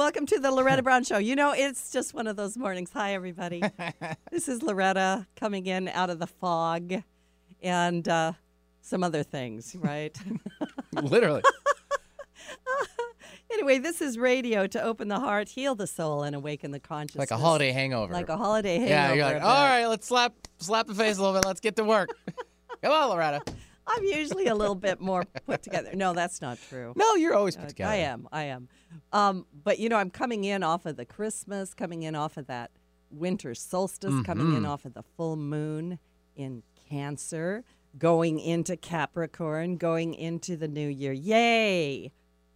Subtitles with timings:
[0.00, 1.18] Welcome to the Loretta Brown Show.
[1.18, 2.90] You know, it's just one of those mornings.
[2.94, 3.62] Hi, everybody.
[4.30, 7.02] this is Loretta coming in out of the fog
[7.62, 8.32] and uh,
[8.80, 10.18] some other things, right?
[11.02, 11.42] Literally.
[13.52, 17.30] anyway, this is radio to open the heart, heal the soul, and awaken the consciousness.
[17.30, 18.14] Like a holiday hangover.
[18.14, 18.90] Like a holiday hangover.
[18.90, 21.44] yeah, you're like, all right, let's slap slap the face a little bit.
[21.44, 22.08] Let's get to work.
[22.82, 23.42] Come on, Loretta.
[23.96, 25.90] I'm usually a little bit more put together.
[25.94, 26.92] No, that's not true.
[26.96, 27.90] No, you're always put Uh, together.
[27.90, 28.28] I am.
[28.32, 28.68] I am.
[29.12, 32.46] Um, but you know, I'm coming in off of the Christmas, coming in off of
[32.46, 32.70] that
[33.10, 34.56] winter solstice, coming Mm-hmm.
[34.58, 35.98] in off of the full moon
[36.36, 37.64] in Cancer,
[37.98, 41.12] going into Capricorn, going into the new year.
[41.12, 42.12] Yay!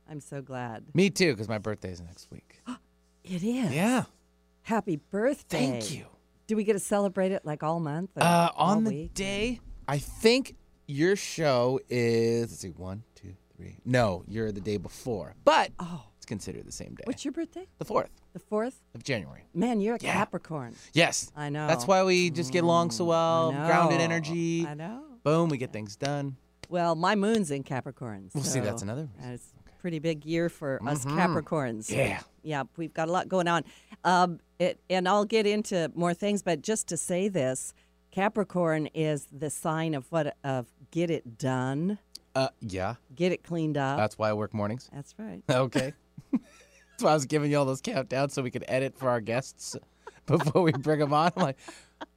[0.09, 0.85] I'm so glad.
[0.95, 2.61] Me too, because my birthday's next week.
[3.25, 3.73] It is.
[3.73, 4.05] Yeah.
[4.63, 5.81] Happy birthday.
[5.81, 6.05] Thank you.
[6.47, 8.11] Do we get to celebrate it like all month?
[8.17, 9.15] or Uh, all on the week?
[9.15, 13.77] day, I think your show is let's see, one, two, three.
[13.85, 17.05] No, you're the day before, but Oh, it's considered the same day.
[17.05, 17.67] what's your birthday?
[17.79, 18.81] the fourth The fourth?
[18.95, 19.45] of January.
[19.55, 20.13] Man, you're a Yeah.
[20.15, 20.75] Capricorn.
[20.93, 21.67] Yes, I know.
[21.67, 23.53] that's why we just get along so well.
[23.53, 24.67] Grounded energy.
[24.67, 25.05] I know.
[25.23, 26.37] Boom, we get things done.
[26.69, 28.31] Well, my moon's in Capricorn.
[28.35, 31.91] Well, see, that's another it's a pretty big year for us Capricorns.
[31.91, 32.21] Yeah.
[32.43, 33.65] Yeah, we've got a lot going on.
[34.05, 37.73] Um, it, and I'll get into more things, but just to say this,
[38.15, 41.99] Capricorn is the sign of what of get it done,
[42.37, 43.97] Uh, yeah, get it cleaned up.
[43.97, 44.89] that's why I work mornings.
[44.95, 45.43] That's right.
[45.51, 45.93] Okay.
[46.33, 49.21] That's why I was giving you all those countdowns so we could edit for our
[49.21, 49.75] guests
[50.27, 51.33] before we bring them on.
[51.37, 51.59] I'm like,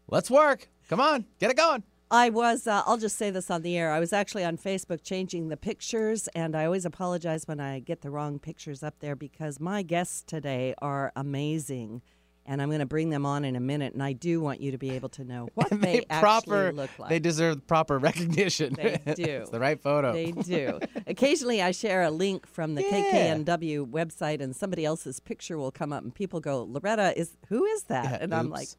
[0.08, 0.70] let's work.
[0.88, 1.81] Come on, get it going.
[2.11, 3.92] I was, uh, I'll just say this on the air.
[3.92, 8.02] I was actually on Facebook changing the pictures, and I always apologize when I get
[8.02, 12.04] the wrong pictures up there because my guests today are amazing.
[12.50, 14.72] And I'm going to bring them on in a minute, and I do want you
[14.72, 17.09] to be able to know what And they, proper, actually look like.
[17.09, 18.73] They deserve proper recognition.
[18.73, 19.23] They do.
[19.26, 20.14] it's the right photo.
[20.14, 20.80] They do.
[21.08, 23.36] Occasionally, I share a link from the Yeah.
[23.36, 27.66] KKNW website, and somebody else's picture will come up, and people go, "Loretta is who
[27.66, 28.70] is that?" Yeah, and I'm like,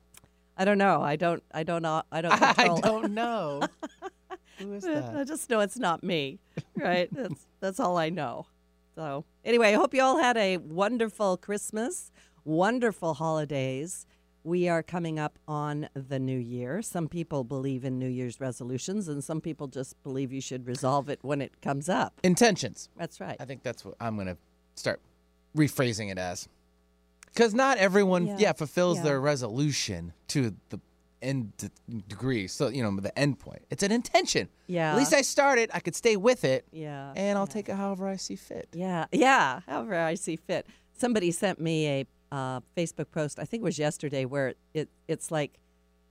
[0.57, 1.03] "I don't know.
[1.03, 1.43] I don't.
[1.53, 2.03] I don't know.
[2.11, 3.61] I don't I don't know.
[4.61, 5.15] Who is that?
[5.15, 6.39] I just know it's not me,
[6.75, 7.09] right?
[7.13, 8.47] that's that's all I know.
[8.95, 12.11] So anyway, I hope you all had a wonderful Christmas,
[12.49, 14.07] wonderful holidays.
[14.43, 16.81] We are coming up on the new year.
[16.81, 21.09] Some people believe in New Year's resolutions, and some people just believe you should resolve
[21.11, 22.19] it when it comes up.
[22.25, 22.89] Intentions.
[22.97, 23.37] That's right.
[23.39, 24.39] I think that's what I'm going to
[24.77, 25.01] start
[25.57, 26.49] rephrasing it as.
[27.27, 28.37] Because not everyone, Yeah.
[28.39, 29.05] yeah, fulfills Yeah.
[29.05, 30.81] their resolution to the
[31.21, 31.53] end
[32.09, 32.47] degree.
[32.47, 33.63] So, you know, the end point.
[33.71, 34.49] It's an intention.
[34.69, 34.93] Yeah.
[34.93, 35.69] At least I started.
[35.75, 36.65] I could stay with it.
[36.73, 37.13] Yeah.
[37.17, 38.69] And I'll take it however I see fit.
[38.73, 39.61] Yeah, yeah.
[39.67, 40.67] However I see fit.
[40.97, 43.39] Somebody sent me a uh, Facebook post.
[43.39, 45.59] I think it was yesterday, where it it's like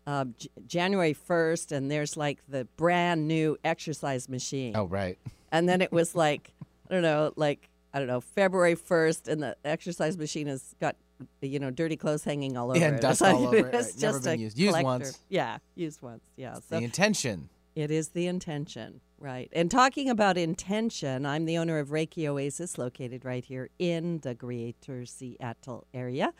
[0.05, 5.17] uh, J- January first, and there's like the brand new exercise machine, Oh, right.
[5.51, 6.53] and then it was like
[6.89, 10.95] I don't know, like I don't know, February first, and the exercise machine has got
[11.41, 13.01] you know dirty clothes hanging all over Yeah, it.
[13.01, 14.01] dust It's all like- over it, It's right.
[14.01, 14.57] Never been used.
[14.57, 14.85] Used collector.
[14.85, 15.19] once.
[15.29, 16.23] Yeah, used once.
[16.35, 16.55] Yeah.
[16.55, 17.49] So the intention.
[17.75, 19.49] it is the intention, right?
[19.53, 24.33] And talking about intention, I'm the owner of Reiki Oasis, located right here in the
[24.33, 26.33] Greater Seattle area,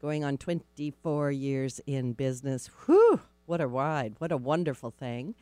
[0.00, 2.70] going on 24 years in business.
[2.86, 4.14] Whew, what a ride!
[4.18, 5.34] What a wonderful thing.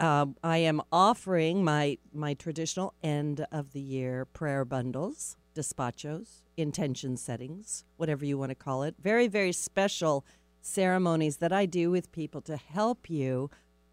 [0.00, 7.16] Um, I am offering my my traditional end of the year prayer bundles, despachos, intention
[7.16, 8.96] settings, whatever you want to call it.
[9.00, 10.24] Very very special
[10.60, 13.50] ceremonies that I do with people to help you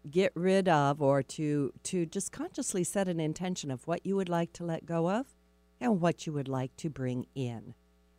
[0.08, 4.28] get rid of or to to just consciously set an intention of what you would
[4.28, 5.26] like to let go of
[5.80, 7.74] and what you would like to bring in.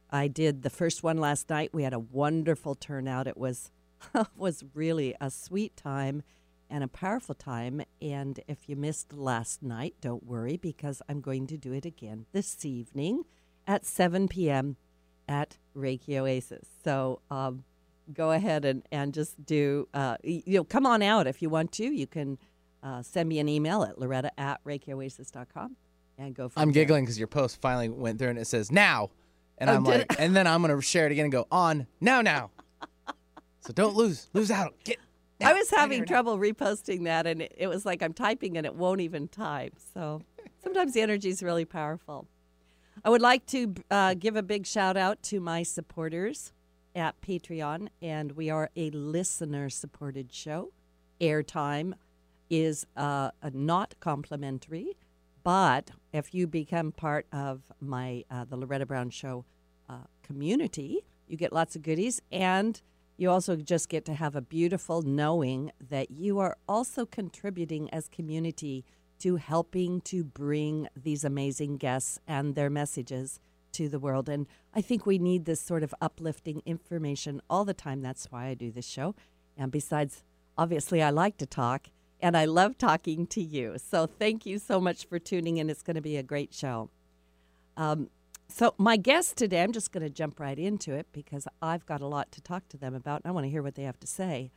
[0.09, 1.73] I did the first one last night.
[1.73, 3.27] We had a wonderful turnout.
[3.27, 3.71] It was
[4.35, 6.23] was really a sweet time
[6.69, 7.81] and a powerful time.
[8.01, 12.25] And if you missed last night, don't worry because I'm going to do it again
[12.31, 13.23] this evening
[13.67, 14.77] at 7 p.m.
[15.27, 16.67] at Reiki Oasis.
[16.83, 17.63] So um,
[18.13, 21.71] go ahead and, and just do, uh, you know, come on out if you want
[21.73, 21.83] to.
[21.85, 22.37] You can
[22.83, 25.75] uh, send me an email at loretta at reikioasis.com
[26.17, 26.83] and go I'm there.
[26.83, 29.09] giggling because your post finally went through and it says now.
[29.57, 31.87] And Oh, I'm like, and then I'm going to share it again and go on
[31.99, 32.49] now, now.
[33.59, 34.73] so don't lose, lose out.
[34.83, 34.97] Get.
[35.43, 36.07] I was having now, now.
[36.07, 39.73] trouble reposting that, and it, it was like I'm typing and it won't even type.
[39.93, 40.21] So
[40.63, 42.27] sometimes the energy is really powerful.
[43.03, 46.53] I would like to uh, give a big shout out to my supporters
[46.95, 50.71] at Patreon, and we are a listener supported show.
[51.19, 51.93] Airtime
[52.49, 54.97] is uh, not complimentary,
[55.43, 59.45] but if you become part of my uh, the Loretta Brown Show
[59.89, 62.81] uh, community, you get lots of goodies, and
[63.17, 68.07] you also just get to have a beautiful knowing that you are also contributing as
[68.07, 68.83] community
[69.19, 73.39] to helping to bring these amazing guests and their messages
[73.73, 74.29] to the world.
[74.29, 78.01] And I think we need this sort of uplifting information all the time.
[78.01, 79.15] That's why I do this show.
[79.57, 80.23] And besides,
[80.57, 81.87] obviously, I like to talk
[82.19, 83.77] and I love talking to you.
[83.77, 85.69] So thank you so much for tuning in.
[85.69, 86.89] It's going to be a great show.
[87.77, 88.09] Um,
[88.47, 92.01] so, my guest today, I'm just going to jump right into it because I've got
[92.01, 93.99] a lot to talk to them about and I want to hear what they have
[94.01, 94.51] to say.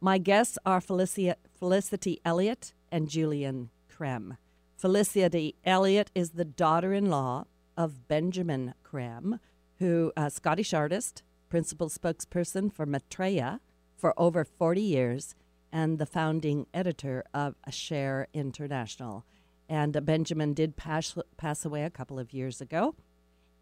[0.00, 4.36] My guests are Felicia, Felicity Eliot and Julian Creme.
[4.76, 7.44] Felicity Eliot is the daughter in law
[7.76, 9.38] of Benjamin Creme,
[9.78, 13.60] who, a Scottish artist, principal spokesperson for Maitreya
[13.96, 15.34] for over 40 years,
[15.72, 19.24] and the founding editor of Share International.
[19.68, 22.94] And uh, Benjamin did pass, pass away a couple of years ago.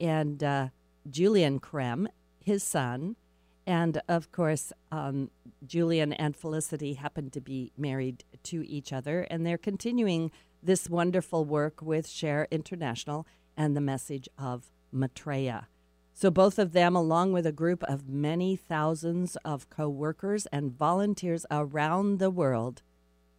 [0.01, 0.69] And uh,
[1.09, 2.09] Julian Creme,
[2.41, 3.17] his son,
[3.67, 5.31] and of course, um,
[5.67, 10.31] Julian and Felicity happen to be married to each other, and they're continuing
[10.63, 15.69] this wonderful work with Share International and the message of Maitreya.
[16.13, 20.71] So, both of them, along with a group of many thousands of co workers and
[20.71, 22.83] volunteers around the world,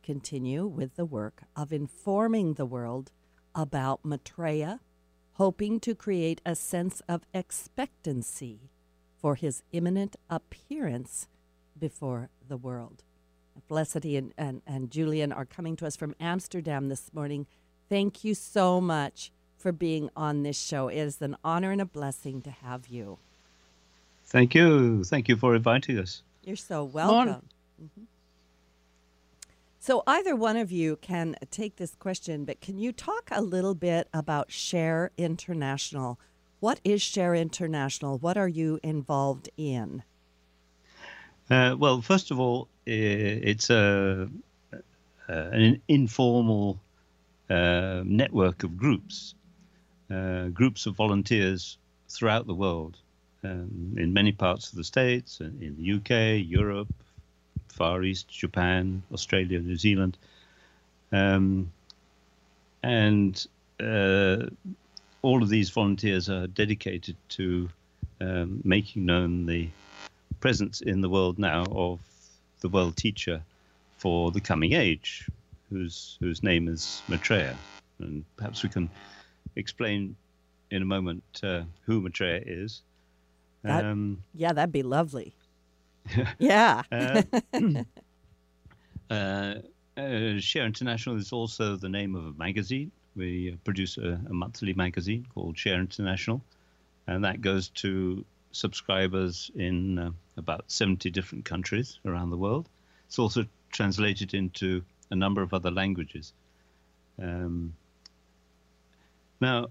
[0.04, 3.12] continue with the work of informing the world
[3.56, 4.82] about Maitreya,
[5.34, 8.70] hoping to create a sense of expectancy
[9.18, 11.28] for his imminent appearance
[11.80, 13.04] before the world.
[13.68, 17.48] Felicity and, and, and Julian are coming to us from Amsterdam this morning.
[17.90, 19.32] Thank you so much
[19.66, 20.90] for being on this show.
[20.90, 23.18] It is an honor and a blessing to have you.
[24.28, 25.04] Thank you.
[25.04, 26.22] Thank you for inviting us.
[26.44, 27.48] You're so welcome.
[27.84, 28.04] Mm-hmm.
[29.80, 33.74] So, either one of you can take this question, but can you talk a little
[33.74, 36.20] bit about Share International?
[36.60, 38.20] What is Share International?
[38.20, 40.04] What are you involved in?
[41.50, 44.30] Uh, well, first of all, it's a,
[45.28, 46.80] an informal
[47.50, 49.34] uh, network of groups,
[50.12, 51.78] uh, groups of volunteers
[52.10, 52.98] throughout the world,
[53.44, 56.94] um, in many parts of the States, in the UK, Europe,
[57.70, 60.18] Far East, Japan, Australia, New Zealand.
[61.12, 61.72] Um,
[62.84, 63.46] and
[63.80, 64.46] uh,
[65.22, 67.70] all of these volunteers are dedicated to
[68.22, 69.70] um, making known the
[70.40, 72.00] presence in the world now of
[72.62, 73.42] the world teacher
[73.98, 75.28] for the coming age,
[75.70, 77.56] whose whose name is Maitreya,
[78.00, 78.90] and perhaps we can
[79.56, 80.16] explain
[80.72, 82.82] in a moment uh, who Maitreya is.
[83.64, 85.36] That, um, yeah, that'd be lovely.
[86.40, 86.84] yeah.
[86.92, 87.24] uh,
[89.10, 89.56] uh,
[89.98, 92.92] uh, Share International is also the name of a magazine.
[93.16, 96.42] We produce a, a, monthly magazine called Share International,
[97.08, 102.68] and that goes to subscribers in uh, about 70 different countries around the world.
[103.08, 106.34] It's also translated into a number of other languages.
[107.22, 107.74] Um,
[109.42, 109.68] now,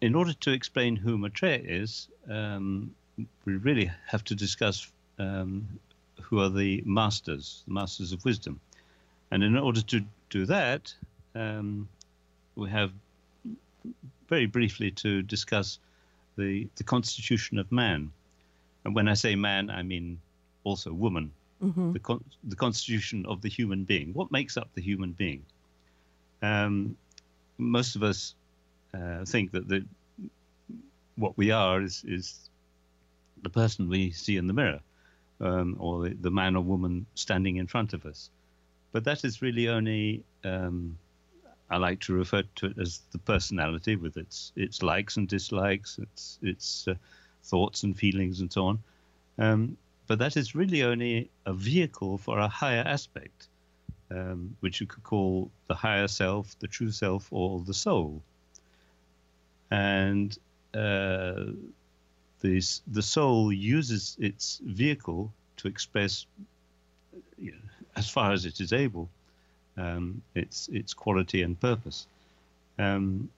[0.00, 2.94] in order to explain who Maitreya is, um,
[3.44, 5.68] we really have to discuss um,
[6.20, 8.60] who are the masters, the masters of wisdom.
[9.30, 10.94] And in order to do that,
[11.34, 11.88] um,
[12.56, 12.92] we have
[14.28, 15.78] very briefly to discuss
[16.36, 18.10] the, the constitution of man.
[18.84, 20.20] And when I say man, I mean
[20.64, 21.32] also woman,
[21.62, 21.92] mm-hmm.
[21.92, 24.12] the, con- the constitution of the human being.
[24.14, 25.44] What makes up the human being?
[26.42, 26.96] Um,
[27.58, 28.34] most of us
[28.94, 29.84] uh, think that the,
[31.16, 32.50] what we are is, is
[33.42, 34.80] the person we see in the mirror
[35.40, 38.30] um, or the, the, man or woman standing in front of us.
[38.92, 40.98] But that is really only, um,
[41.70, 45.98] I like to refer to it as the personality with its its likes and dislikes,
[45.98, 46.94] its its uh,
[47.44, 48.78] thoughts and feelings and so on.
[49.38, 53.46] Um, but that is really only a vehicle for a higher aspect,
[54.10, 58.22] um, which you could call the higher self, the true self, or the soul.
[59.70, 60.36] And
[60.74, 61.52] uh,
[62.40, 66.26] the, the soul uses its vehicle to express,
[67.38, 67.58] you know,
[67.96, 69.08] as far as it is able,
[69.76, 72.06] um, its its quality and purpose,
[72.78, 73.28] um,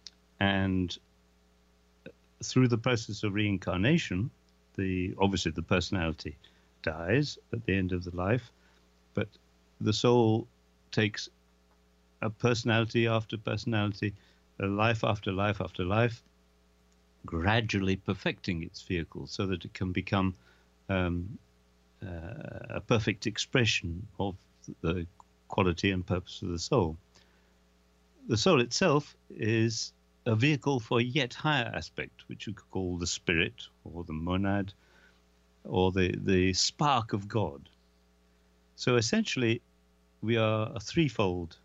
[0.40, 0.96] and
[2.42, 4.30] through the process of reincarnation,
[4.76, 6.36] the obviously the personality
[6.82, 8.50] dies at the end of the life,
[9.14, 9.28] but
[9.80, 10.46] the soul
[10.90, 11.28] takes
[12.20, 14.14] a personality after personality,
[14.66, 16.22] life after life after life,
[17.24, 20.34] gradually perfecting its vehicle so that it can become
[20.88, 21.38] um,
[22.04, 24.34] uh, a perfect expression of
[24.80, 25.06] the
[25.48, 26.96] quality and purpose of the soul.
[28.28, 29.92] The soul itself is
[30.26, 34.12] a vehicle for a yet higher aspect, which you could call the spirit or the
[34.12, 34.72] monad
[35.64, 37.68] or the, the spark of God.
[38.76, 39.60] So essentially,
[40.22, 41.56] we are a threefold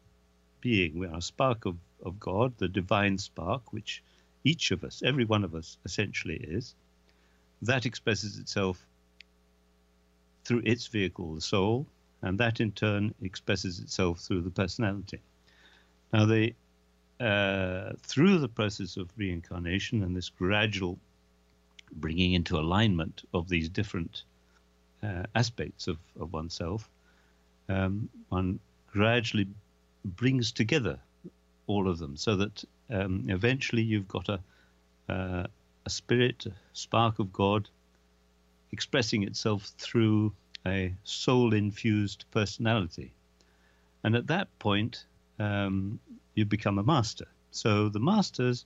[0.61, 0.97] being.
[0.97, 4.01] We are a spark of, of God, the divine spark, which
[4.43, 6.73] each of us, every one of us, essentially is.
[7.61, 8.85] That expresses itself
[10.45, 11.85] through its vehicle, the soul,
[12.21, 15.19] and that in turn expresses itself through the personality.
[16.13, 16.53] Now, the
[17.19, 20.99] uh, through the process of reincarnation and this gradual
[21.91, 24.23] bringing into alignment of these different
[25.01, 26.89] uh, aspects of, of oneself,
[27.69, 28.59] um, one
[28.91, 29.47] gradually
[30.05, 30.99] brings together
[31.67, 34.39] all of them so that um, eventually you've got a,
[35.09, 35.45] uh,
[35.85, 37.69] a spirit, a spark of God
[38.71, 40.33] expressing itself through
[40.65, 43.13] a soul infused personality.
[44.03, 45.05] And at that point,
[45.39, 45.99] um,
[46.35, 47.27] you become a master.
[47.51, 48.65] So the masters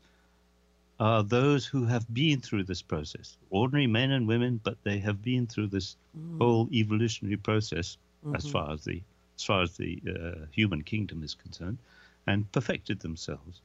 [1.00, 5.22] are those who have been through this process, ordinary men and women, but they have
[5.22, 6.38] been through this mm.
[6.38, 8.36] whole evolutionary process mm-hmm.
[8.36, 9.02] as far as the
[9.36, 11.80] as far as the uh, human kingdom is concerned,
[12.28, 13.62] and perfected themselves.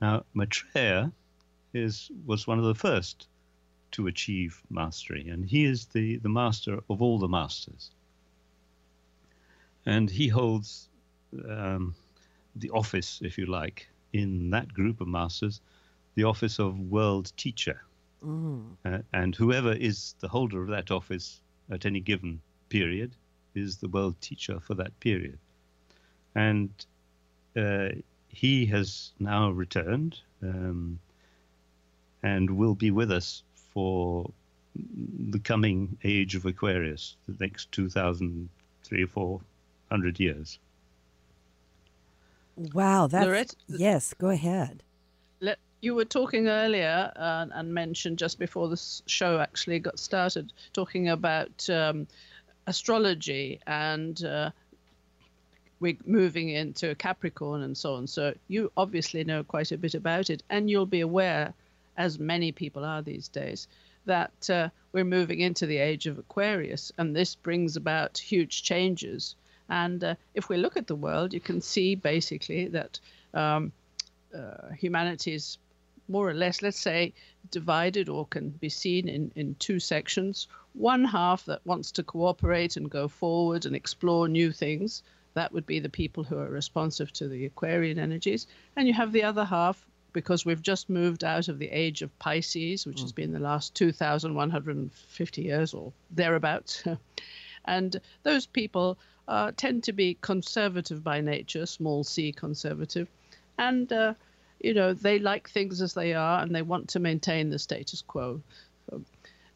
[0.00, 1.12] Now Maitreya
[1.74, 3.28] is was one of the first
[3.92, 7.90] to achieve mastery, and he is the, the master of all the masters.
[9.84, 10.88] And he holds
[11.48, 11.94] um,
[12.56, 15.60] the office, if you like, in that group of masters,
[16.14, 17.82] the office of world teacher.
[18.24, 18.76] Mm.
[18.84, 21.40] Uh, and whoever is the holder of that office
[21.70, 23.12] at any given period
[23.54, 25.38] is the world teacher for that period.
[26.34, 26.70] And
[27.56, 27.88] uh,
[28.28, 30.98] he has now returned um,
[32.22, 33.42] and will be with us
[33.72, 34.30] for
[34.74, 38.48] the coming age of Aquarius, the next 2,000,
[38.84, 40.58] three or 400 years.
[42.56, 44.14] Wow, that's Lorette, yes.
[44.14, 44.82] Go ahead.
[45.40, 50.52] Let, you were talking earlier uh, and mentioned just before the show actually got started,
[50.72, 52.06] talking about um,
[52.66, 54.50] astrology and uh,
[55.82, 58.06] we're moving into Capricorn and so on.
[58.06, 61.52] So you obviously know quite a bit about it, and you'll be aware,
[61.98, 63.68] as many people are these days,
[64.06, 69.36] that uh, we're moving into the age of Aquarius, and this brings about huge changes
[69.72, 73.00] and uh, if we look at the world, you can see basically that
[73.32, 73.72] um,
[74.36, 75.56] uh, humanity is
[76.08, 77.14] more or less, let's say,
[77.50, 80.46] divided or can be seen in, in two sections.
[80.74, 85.02] One half that wants to cooperate and go forward and explore new things.
[85.34, 88.46] That would be the people who are responsive to the Aquarian energies.
[88.76, 92.16] And you have the other half, because we've just moved out of the age of
[92.18, 93.02] Pisces, which mm.
[93.02, 96.84] has been the last 2,150 years or thereabouts.
[97.64, 98.98] and those people
[99.28, 103.08] uh, tend to be conservative by nature, small c conservative,
[103.58, 104.14] and uh,
[104.60, 108.02] you know they like things as they are and they want to maintain the status
[108.02, 108.42] quo.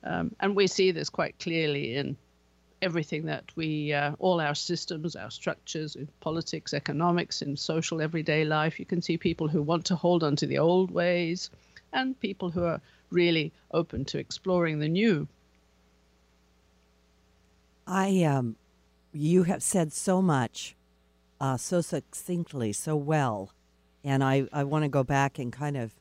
[0.04, 2.16] Um, and we see this quite clearly in
[2.87, 8.45] everything that we, uh, all our systems, our structures, in politics, economics, in social everyday
[8.45, 8.78] life.
[8.78, 11.50] You can see people who want to hold on to the old ways
[11.93, 15.26] and people who are really open to exploring the new.
[17.87, 18.57] I um,
[19.12, 20.76] you have said so much,
[21.40, 23.52] uh, so succinctly, so well,
[24.05, 25.95] and I, I want to go back and kind of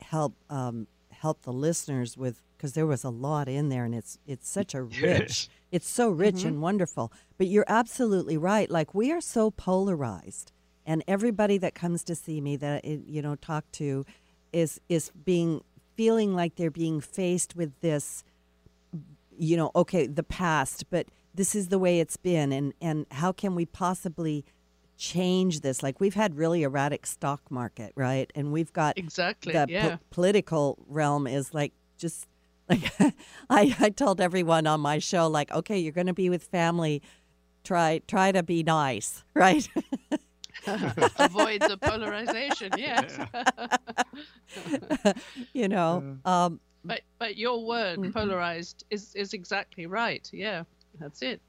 [0.00, 4.18] help um, help the listeners with because there was a lot in there, and it's
[4.26, 6.48] it's such a rich, it's so rich mm-hmm.
[6.48, 7.12] and wonderful.
[7.36, 8.70] But you're absolutely right.
[8.70, 10.50] Like we are so polarized,
[10.86, 14.06] and everybody that comes to see me that you know talk to
[14.50, 15.62] is is being
[15.94, 18.24] feeling like they're being faced with this
[19.36, 23.30] you know okay the past but this is the way it's been and and how
[23.30, 24.44] can we possibly
[24.96, 29.66] change this like we've had really erratic stock market right and we've got exactly the
[29.68, 29.88] yeah.
[29.88, 32.26] po- political realm is like just
[32.68, 32.92] like
[33.50, 37.02] I, I told everyone on my show like okay you're going to be with family
[37.62, 39.68] try try to be nice right
[40.66, 43.18] avoid the polarization yes
[45.52, 48.12] you know um, but but your word mm-hmm.
[48.12, 50.64] polarized is is exactly right yeah
[51.00, 51.40] that's it.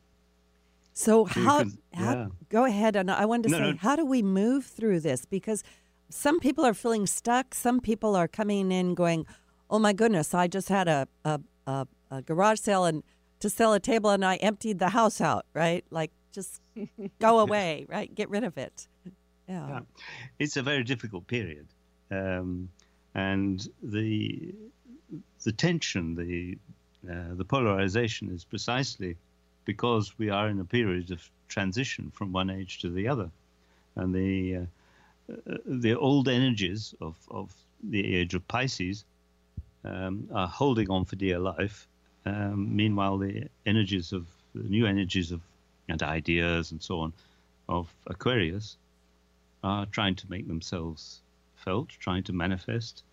[0.93, 2.27] So how, can, how yeah.
[2.49, 3.77] go ahead and I wanted to no, say no.
[3.77, 5.63] how do we move through this because
[6.09, 9.25] some people are feeling stuck some people are coming in going
[9.69, 13.03] oh my goodness I just had a a, a, a garage sale and
[13.39, 16.61] to sell a table and I emptied the house out right like just
[17.19, 18.87] go away right get rid of it
[19.47, 19.79] yeah, yeah.
[20.39, 21.67] it's a very difficult period
[22.11, 22.69] um,
[23.13, 24.53] and the
[25.43, 26.57] the tension the
[27.09, 29.15] uh, the polarization is precisely
[29.65, 33.29] because we are in a period of transition from one age to the other.
[33.95, 37.53] And the, uh, uh, the old energies of, of
[37.83, 39.05] the age of Pisces
[39.85, 41.87] um, are holding on for dear life.
[42.25, 45.41] Um, meanwhile, the energies of the new energies of
[45.87, 47.13] and ideas and so on
[47.69, 48.77] of Aquarius
[49.63, 51.21] are trying to make themselves
[51.55, 53.03] felt, trying to manifest,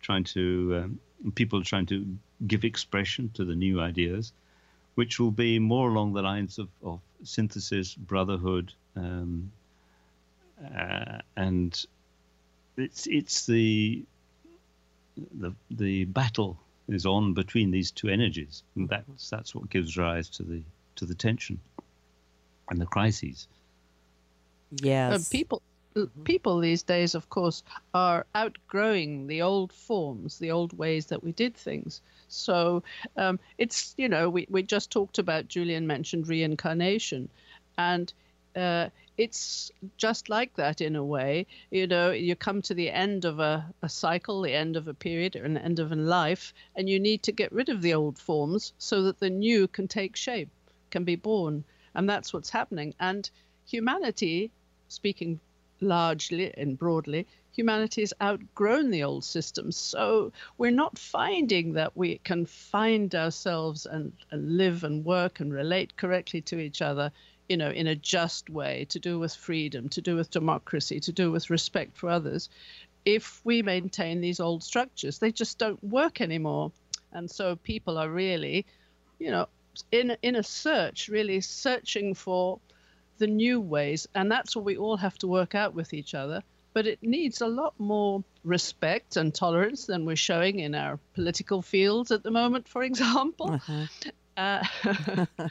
[0.00, 2.06] trying to um, people trying to
[2.46, 4.32] give expression to the new ideas,
[4.94, 9.50] which will be more along the lines of, of synthesis, brotherhood, um,
[10.76, 11.84] uh, and
[12.76, 14.04] it's it's the
[15.40, 16.58] the the battle
[16.88, 20.62] is on between these two energies, and that's that's what gives rise to the
[20.96, 21.60] to the tension
[22.70, 23.48] and the crises.
[24.82, 25.12] Yes.
[25.14, 25.62] Uh, people
[26.24, 27.62] people these days, of course,
[27.94, 32.02] are outgrowing the old forms, the old ways that we did things.
[32.28, 32.82] So
[33.16, 37.28] um, it's, you know, we, we just talked about, Julian mentioned reincarnation.
[37.78, 38.12] And
[38.54, 41.46] uh, it's just like that in a way.
[41.70, 44.94] You know, you come to the end of a, a cycle, the end of a
[44.94, 47.94] period, or an end of a life, and you need to get rid of the
[47.94, 50.48] old forms so that the new can take shape,
[50.90, 51.64] can be born.
[51.94, 52.94] And that's what's happening.
[53.00, 53.28] And
[53.66, 54.52] humanity,
[54.88, 55.40] speaking
[55.80, 59.76] largely and broadly, humanity has outgrown the old systems.
[59.76, 65.52] So we're not finding that we can find ourselves and, and live and work and
[65.52, 67.10] relate correctly to each other,
[67.48, 71.12] you know, in a just way, to do with freedom, to do with democracy, to
[71.12, 72.48] do with respect for others.
[73.04, 76.72] If we maintain these old structures, they just don't work anymore.
[77.12, 78.66] And so people are really,
[79.18, 79.48] you know,
[79.92, 82.60] in in a search, really searching for
[83.16, 84.06] the new ways.
[84.14, 86.42] And that's what we all have to work out with each other.
[86.74, 91.62] But it needs a lot more respect and tolerance than we're showing in our political
[91.62, 93.58] fields at the moment, for example.
[94.36, 94.64] Uh,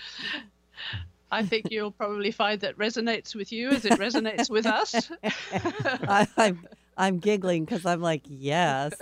[1.31, 5.11] I think you'll probably find that resonates with you as it resonates with us.
[5.23, 6.65] I, I'm
[6.99, 8.93] I'm giggling because I'm like, yes.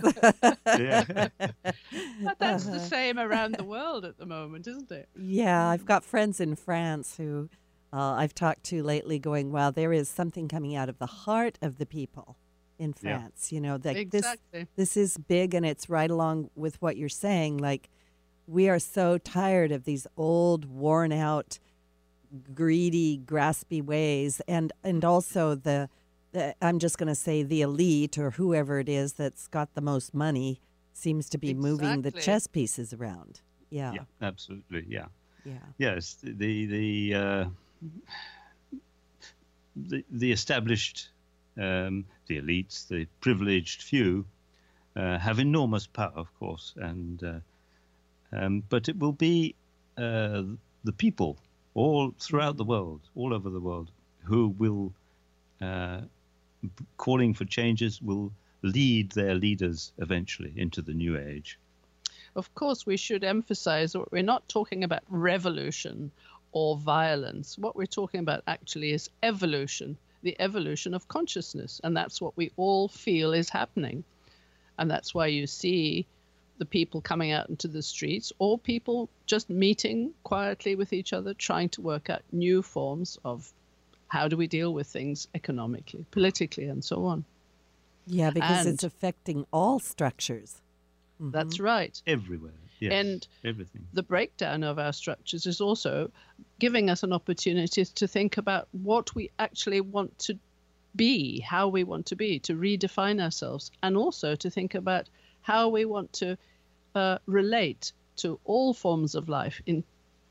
[0.67, 1.29] Yeah.
[1.39, 5.07] But that's the same around the world at the moment, isn't it?
[5.15, 7.49] Yeah, I've got friends in France who
[7.93, 11.57] uh, I've talked to lately going, wow, there is something coming out of the heart
[11.61, 12.35] of the people
[12.77, 13.19] in Yeah.
[13.19, 13.53] France.
[13.53, 14.41] You know, like Exactly.
[14.51, 17.57] this, this is big and it's right along with what you're saying.
[17.59, 17.89] Like,
[18.47, 21.59] we are so tired of these old, worn out,
[22.53, 24.41] greedy, graspy ways.
[24.47, 25.89] And, and also the,
[26.31, 29.81] the I'm just going to say the elite or whoever it is that's got the
[29.81, 30.61] most money
[30.93, 33.41] seems to be moving the chess pieces around.
[33.69, 33.93] Yeah.
[33.93, 34.85] yeah, absolutely.
[34.87, 35.07] Yeah.
[35.43, 35.59] Yeah.
[35.77, 37.45] Yes, the the uh,
[39.75, 41.09] the, the established,
[41.57, 44.25] um, the elites, the privileged few,
[44.95, 47.39] uh, have enormous power, of course, and uh,
[48.31, 49.55] um, but it will be
[49.97, 50.41] uh,
[50.83, 51.37] the people
[51.75, 53.91] all throughout the world, all over the world,
[54.23, 54.91] who will
[55.61, 56.01] uh,
[56.97, 61.59] calling for changes will lead their leaders eventually into the new age.
[62.35, 66.11] Of course, we should emphasize that we're not talking about revolution
[66.51, 67.57] or violence.
[67.57, 71.79] What we're talking about actually is evolution, the evolution of consciousness.
[71.83, 74.03] And that's what we all feel is happening.
[74.77, 76.07] And that's why you see
[76.57, 81.33] the people coming out into the streets or people just meeting quietly with each other,
[81.33, 83.51] trying to work out new forms of
[84.07, 87.25] how do we deal with things economically, politically, and so on.
[88.07, 90.61] Yeah, because And- it's affecting all structures.
[91.21, 91.31] Mm-hmm.
[91.31, 92.01] That's right.
[92.05, 93.87] Everywhere, yes, And everything.
[93.93, 96.11] the breakdown of our structures is also
[96.59, 100.37] giving us an opportunity to think about what we actually want to
[100.95, 105.07] be, how we want to be, to redefine ourselves, and also to think about
[105.45, 106.35] how we want to
[106.95, 109.61] uh, relate to all forms of life.
[109.67, 109.83] In,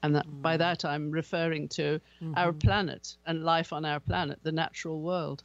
[0.02, 2.00] and that, by that I'm referring to
[2.36, 5.44] our planet and life on our planet, the natural world,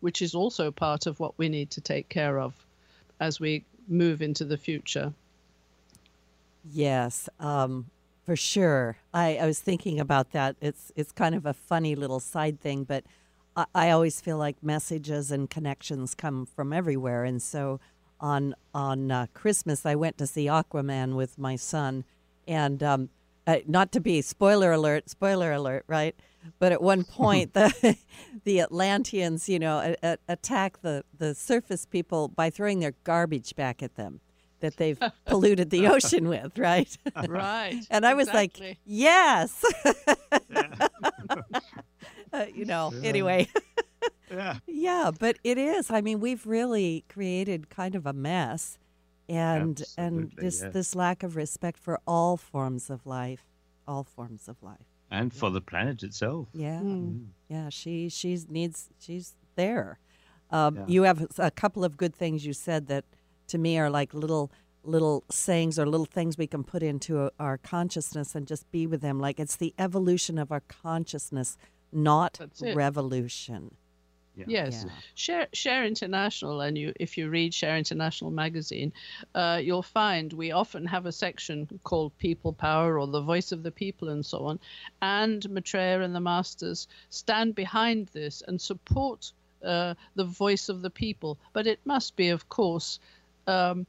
[0.00, 2.54] which is also part of what we need to take care of
[3.18, 5.12] as we move into the future.
[6.72, 7.86] Yes, um,
[8.24, 8.96] for sure.
[9.12, 10.54] I, I was thinking about that.
[10.60, 13.02] It's it's kind of a funny little side thing, but
[13.56, 17.24] I, I always feel like messages and connections come from everywhere.
[17.24, 17.80] And so
[18.20, 22.04] on on uh, Christmas, I went to see Aquaman with my son,
[22.46, 23.10] and um,
[23.46, 26.14] uh, not to be spoiler alert, spoiler alert, right?
[26.58, 27.96] But at one point, the
[28.44, 33.56] the Atlanteans, you know, a, a, attack the the surface people by throwing their garbage
[33.56, 34.20] back at them
[34.60, 36.96] that they've polluted the ocean with, right?
[37.28, 37.86] Right.
[37.90, 39.64] And I was like, yes.
[42.32, 43.48] Uh, you know, anyway.
[44.30, 44.58] Yeah.
[44.66, 45.90] yeah, but it is.
[45.90, 48.76] I mean, we've really created kind of a mess
[49.26, 50.72] and and this yes.
[50.72, 53.46] this lack of respect for all forms of life,
[53.86, 54.86] all forms of life.
[55.10, 56.48] And for the planet itself.
[56.52, 56.80] Yeah.
[56.80, 57.24] Hmm.
[57.48, 59.98] Yeah, she she's needs she's there.
[60.50, 60.84] Um, Yeah.
[60.88, 63.04] You have a couple of good things you said that
[63.48, 64.50] to me are like little
[64.84, 69.00] little sayings or little things we can put into our consciousness and just be with
[69.00, 69.18] them.
[69.18, 71.56] Like it's the evolution of our consciousness,
[71.92, 72.40] not
[72.74, 73.74] revolution.
[74.38, 74.44] Yeah.
[74.46, 74.92] Yes, Yeah.
[75.14, 78.92] Share Share International, and you if you read Share International magazine,
[79.34, 83.64] uh, you'll find we often have a section called People Power or the Voice of
[83.64, 84.60] the People and so on,
[85.02, 89.32] and Maitreya and the Masters stand behind this and support
[89.64, 91.36] uh, the voice of the people.
[91.52, 93.00] But it must be, of course.
[93.48, 93.86] Um,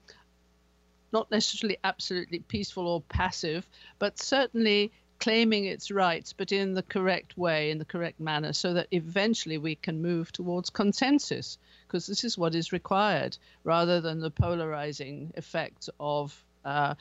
[1.12, 7.38] not necessarily absolutely peaceful or passive, but certainly claiming its rights, but in the correct
[7.38, 12.23] way, in the correct manner, so that eventually we can move towards consensus, because this
[12.23, 16.93] is what is required, rather than the polarizing effect of uh,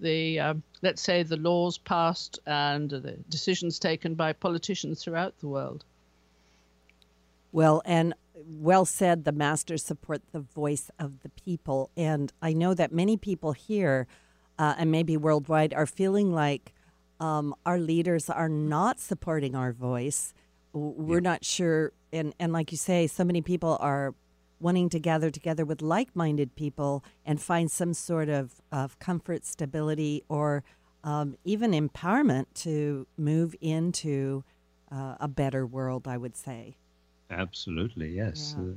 [0.00, 5.48] the, um, let's say, the laws passed and the decisions taken by politicians throughout the
[5.48, 5.84] world.
[7.52, 11.90] Well, and well said, the masters support the voice of the people.
[11.96, 14.06] And I know that many people here,
[14.58, 16.72] uh, and maybe worldwide, are feeling like
[17.22, 20.34] um, our leaders are not supporting our voice.
[20.72, 21.92] We're not sure.
[22.12, 24.14] And, and like you say, so many people are
[24.58, 29.44] wanting to gather together with like minded people and find some sort of, of comfort,
[29.44, 30.64] stability, or
[31.04, 34.42] um, even empowerment to move into
[34.90, 36.76] uh, a better world, I would say.
[37.30, 38.56] Absolutely, yes.
[38.58, 38.64] Yeah.
[38.64, 38.74] Uh,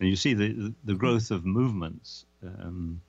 [0.00, 3.00] and you see the, the, the growth of movements um,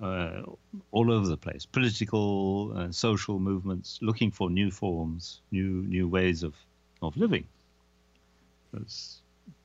[0.00, 0.42] uh,
[0.90, 6.42] all over the place political, uh, social movements looking for new forms, new, new ways
[6.42, 6.54] of,
[7.02, 7.46] of living.
[8.70, 9.20] Because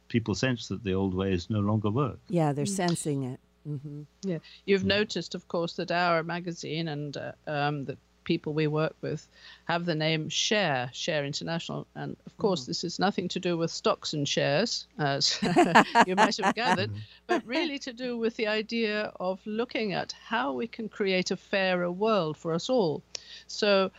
[0.09, 2.19] people sense that the old ways no longer work.
[2.29, 3.39] Yeah, they're sensing it.
[3.65, 8.67] hmm Yeah, you've noticed, of course, that our magazine and uh, um, the people we
[8.67, 9.25] work with
[9.65, 12.41] have the name Share, Share International, and of hmm.
[12.41, 15.39] course, this is nothing to do with stocks and shares, as
[16.05, 16.91] you might have gathered,
[17.25, 21.37] but really to do with the idea of looking at how we can create a
[21.37, 23.01] fairer world for us all.
[23.47, 23.89] So,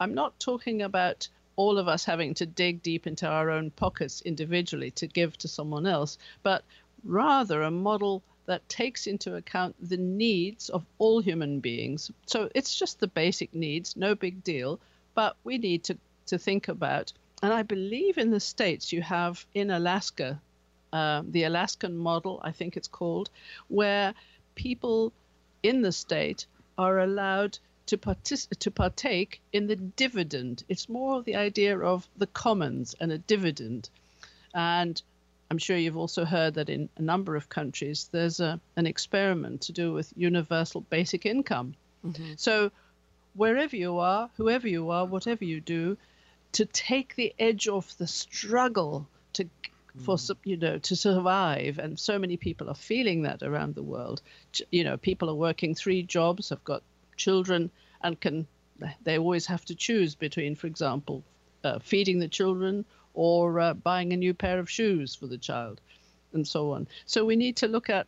[0.00, 4.22] I'm not talking about all of us having to dig deep into our own pockets
[4.22, 6.64] individually to give to someone else, but
[7.04, 12.10] rather a model that takes into account the needs of all human beings.
[12.26, 14.80] So it's just the basic needs, no big deal,
[15.14, 17.12] but we need to, to think about.
[17.42, 20.40] And I believe in the States you have in Alaska,
[20.92, 23.30] uh, the Alaskan model, I think it's called,
[23.68, 24.14] where
[24.54, 25.12] people
[25.62, 26.46] in the state
[26.78, 30.64] are allowed to, partic- to partake in the dividend.
[30.68, 33.90] It's more of the idea of the commons and a dividend.
[34.54, 35.00] And
[35.50, 39.62] I'm sure you've also heard that in a number of countries there's a, an experiment
[39.62, 41.74] to do with universal basic income.
[42.36, 42.70] So,
[43.34, 45.96] wherever you are, whoever you are, whatever you do,
[46.52, 49.48] to take the edge off the struggle to
[50.04, 54.22] for you know to survive and so many people are feeling that around the world.
[54.70, 56.82] You know people are working three jobs have got
[57.16, 57.70] children
[58.02, 58.46] and can
[59.02, 61.22] they always have to choose between for example
[61.62, 65.80] uh, feeding the children or uh, buying a new pair of shoes for the child
[66.32, 66.86] and so on.
[67.06, 68.06] So we need to look at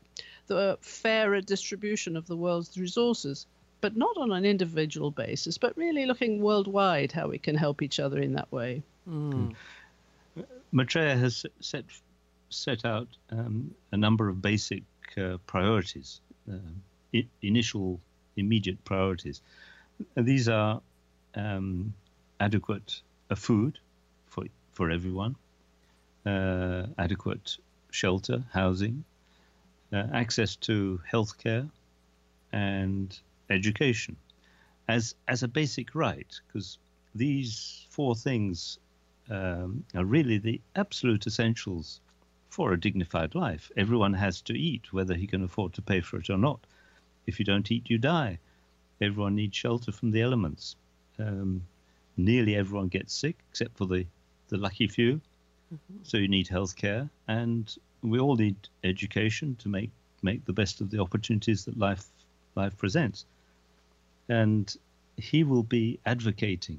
[0.48, 3.46] the fairer distribution of the world's resources
[3.80, 8.00] but not on an individual basis but really looking worldwide how we can help each
[8.00, 8.82] other in that way.
[10.72, 11.84] Maitreya has set
[12.50, 14.82] set out um, a number of basic
[15.16, 16.56] uh, priorities, uh,
[17.14, 18.00] I- initial
[18.36, 19.40] immediate priorities.
[20.16, 20.80] These are
[21.34, 21.94] um,
[22.38, 23.00] adequate
[23.34, 23.78] food
[24.76, 25.34] for everyone,
[26.26, 27.56] uh, adequate
[27.90, 29.04] shelter, housing,
[29.92, 31.68] uh, access to healthcare,
[32.52, 34.16] and education,
[34.86, 36.78] as as a basic right, because
[37.14, 38.78] these four things
[39.30, 42.00] um, are really the absolute essentials
[42.50, 43.70] for a dignified life.
[43.76, 46.60] Everyone has to eat, whether he can afford to pay for it or not.
[47.26, 48.38] If you don't eat, you die.
[49.00, 50.76] Everyone needs shelter from the elements.
[51.18, 51.62] Um,
[52.16, 54.06] nearly everyone gets sick, except for the,
[54.48, 55.20] the lucky few.
[56.04, 59.90] So you need health care, and we all need education to make,
[60.22, 62.04] make the best of the opportunities that life
[62.54, 63.26] life presents.
[64.28, 64.74] And
[65.16, 66.78] he will be advocating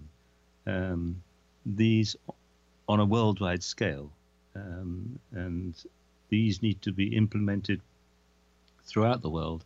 [0.65, 1.21] um,
[1.65, 2.15] these
[2.87, 4.09] on a worldwide scale,
[4.55, 5.75] um, and
[6.29, 7.81] these need to be implemented
[8.85, 9.65] throughout the world.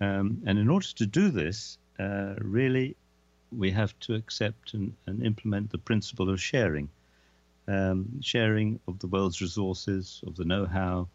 [0.00, 2.96] Um, and in order to do this, uh, really,
[3.56, 6.88] we have to accept and, and implement the principle of sharing,
[7.68, 11.08] um, sharing of the world's resources, of the know-how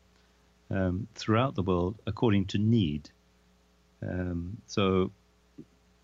[0.71, 3.09] um, throughout the world according to need.
[4.01, 5.11] Um, so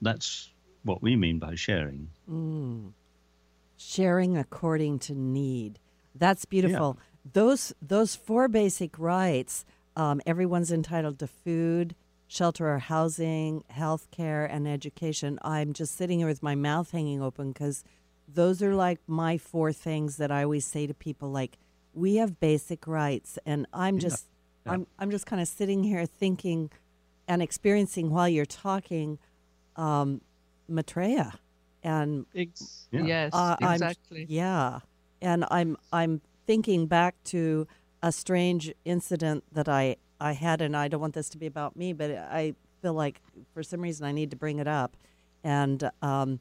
[0.01, 0.49] that's
[0.83, 2.09] what we mean by sharing.
[3.77, 5.79] Sharing according to need.
[6.13, 6.97] That's beautiful.
[7.33, 9.65] Those those four basic rights.
[9.97, 11.95] Um, everyone's entitled to food,
[12.27, 15.39] shelter or housing, health care, and education.
[15.41, 17.83] I'm just sitting here with my mouth hanging open because
[18.27, 21.29] those are like my four things that I always say to people.
[21.29, 21.57] Like,
[21.93, 24.25] we have basic rights, and I'm just
[24.65, 24.73] yeah.
[24.73, 26.71] I'm I'm just kind of sitting here thinking
[27.27, 29.17] and experiencing while you're talking,
[29.75, 30.21] um,
[30.67, 31.39] Maitreya,
[31.83, 33.01] and Ex- Yeah.
[33.05, 34.25] Yes, uh, I'm- exactly.
[34.29, 34.79] yeah,
[35.21, 37.67] and I'm I'm thinking back to
[38.03, 41.75] a strange incident that I I had, and I don't want this to be about
[41.75, 43.21] me, but I feel like
[43.53, 44.95] for some reason I need to bring it up.
[45.43, 46.39] And um,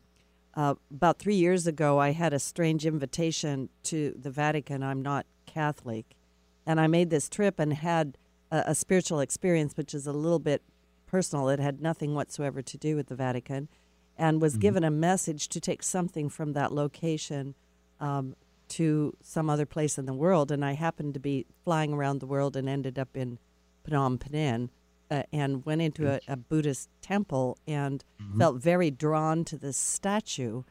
[0.57, 4.83] uh, about three years ago, I had a strange invitation to the Vatican.
[4.83, 6.17] I'm not Catholic,
[6.67, 8.17] and I made this trip and had
[8.51, 10.62] a, a spiritual experience, which is a little bit
[11.07, 11.49] personal.
[11.49, 13.69] It had nothing whatsoever to do with the Vatican,
[14.17, 17.55] and was given a message to take something from that location
[17.99, 18.37] um,
[18.69, 20.51] to some other place in the world.
[20.53, 23.38] And I happened to be flying around the world and ended up in
[23.87, 24.71] Phnom Penh
[25.11, 28.05] uh, and went into a, a Buddhist temple and
[28.38, 30.62] felt very drawn to this statue.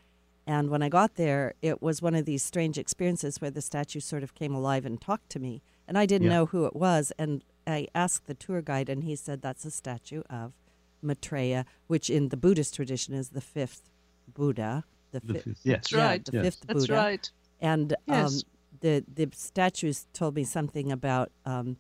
[0.46, 4.00] And when I got there, it was one of these strange experiences where the statue
[4.02, 5.62] sort of came alive and talked to me.
[5.88, 6.34] And I didn't Yeah.
[6.34, 7.12] know who it was.
[7.18, 10.54] And I asked the tour guide, and he said that's a statue of
[11.02, 13.90] Maitreya, which in the Buddhist tradition is the fifth
[14.34, 14.84] Buddha.
[15.12, 15.76] The, The fi- fifth- yes.
[15.78, 16.26] That's yeah, right.
[16.26, 16.44] the Yes.
[16.46, 17.32] fifth That's Buddha right.
[17.62, 18.34] and Yes.
[18.34, 18.50] um,
[18.82, 21.78] the the statues told me something about um,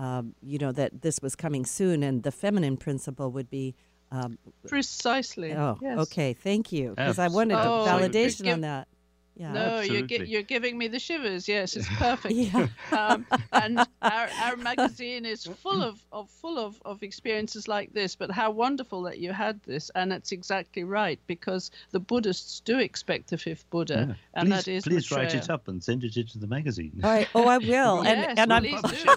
[0.00, 3.74] um, you know that this was coming soon, and the feminine principle would be.
[4.12, 5.52] Um, Precisely.
[5.52, 5.98] oh, yes.
[6.04, 8.88] okay, thank you, because I wanted Oh, validation give- on that.
[9.36, 9.52] Yeah.
[9.52, 11.48] No, you're, gi- you're giving me the shivers.
[11.48, 12.34] Yes, it's perfect.
[12.34, 12.66] Yeah.
[12.92, 18.14] um, and our, our magazine is full of, of full of, of experiences like this.
[18.16, 22.78] But how wonderful that you had this, and it's exactly right because the Buddhists do
[22.78, 24.14] expect the fifth Buddha, Yeah.
[24.34, 27.00] and please, that is please write it up and send it into the magazine.
[27.02, 27.28] All right.
[27.34, 28.04] Oh, I will.
[28.10, 29.16] Yes, and and I'm, do.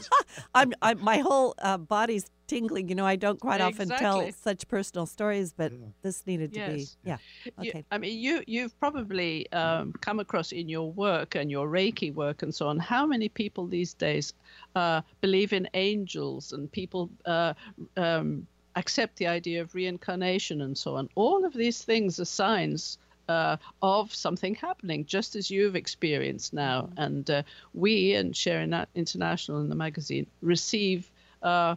[0.56, 2.90] I'm, I'm my whole uh, body's tingling.
[2.90, 6.70] You know, I don't quite often tell such personal stories, but this needed to Yes.
[7.04, 7.10] be.
[7.10, 7.18] Yeah.
[7.46, 7.86] You- Okay.
[7.92, 12.44] I mean, you you've probably um, come across in your work and your Reiki work
[12.44, 12.80] and so on.
[12.80, 14.34] How many people these days
[14.76, 17.54] uh, believe in angels and people uh,
[17.98, 21.10] um, accept the idea of reincarnation and so on?
[21.16, 22.98] All of these things are signs.
[23.30, 27.42] Uh, of something happening, just as you've experienced now, and uh,
[27.74, 31.10] we and Sharing That International in the magazine receive
[31.42, 31.76] uh,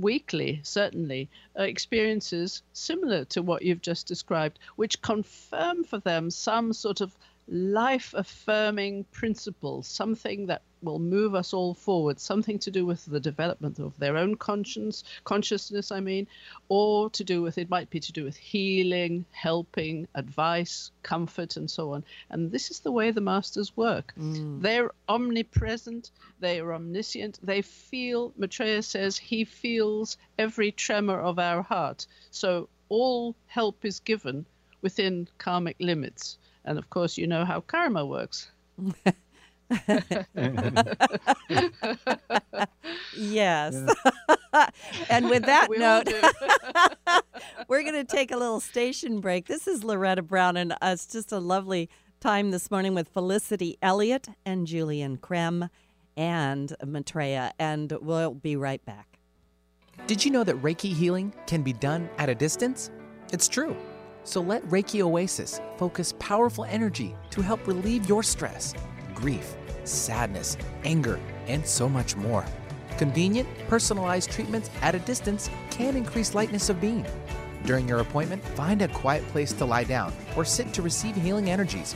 [0.00, 6.72] weekly, certainly, uh, experiences similar to what you've just described, which confirm for them some
[6.72, 7.16] sort of
[7.48, 13.20] life affirming principle, something that will move us all forward, something to do with the
[13.20, 16.26] development of their own conscience, consciousness, I mean,
[16.68, 21.70] or to do with it might be to do with healing, helping, advice, comfort, and
[21.70, 22.04] so on.
[22.30, 24.12] And this is the way the masters work.
[24.18, 24.62] Mm.
[24.62, 31.62] They're omnipresent, they are omniscient, they feel, Maitreya says, he feels every tremor of our
[31.62, 32.06] heart.
[32.30, 34.46] So all help is given
[34.82, 36.38] within karmic limits.
[36.64, 38.50] And of course, you know how karma works.
[43.16, 43.74] Yes.
[45.10, 46.08] and with that We note,
[47.68, 49.46] we're going to take a little station break.
[49.46, 51.88] This is Loretta Brown, and uh, it's just a lovely
[52.20, 55.68] time this morning with Felicity Eliot and Julian Creme
[56.16, 59.18] and Maitreya, and we'll be right back.
[60.06, 62.90] Did you know that Reiki healing can be done at a distance?
[63.32, 63.76] It's true.
[64.24, 68.74] So let Reiki Oasis focus powerful energy to help relieve your stress,
[69.14, 69.56] grief,
[69.90, 72.44] sadness, anger, and so much more.
[72.98, 77.06] Convenient, personalized treatments at a distance can increase lightness of being.
[77.64, 81.50] During your appointment, find a quiet place to lie down or sit to receive healing
[81.50, 81.94] energies.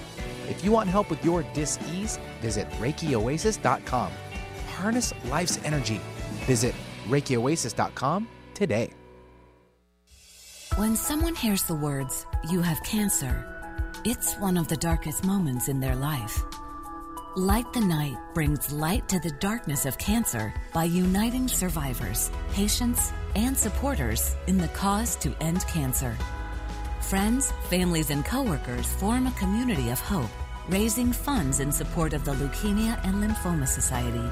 [0.49, 4.13] If you want help with your dis-ease, visit ReikiOasis.com.
[4.69, 6.01] Harness life's energy.
[6.47, 6.75] Visit
[7.09, 8.91] ReikiOasis.com today.
[10.77, 13.47] When someone hears the words, you have cancer,
[14.05, 16.43] it's one of the darkest moments in their life.
[17.37, 23.59] Light the Night brings light to the darkness of cancer by uniting survivors, patients, and
[23.59, 26.17] supporters in the cause to end cancer.
[27.01, 30.31] Friends, families, and coworkers form a community of hope,
[30.69, 34.31] raising funds in support of the Leukemia and Lymphoma Society.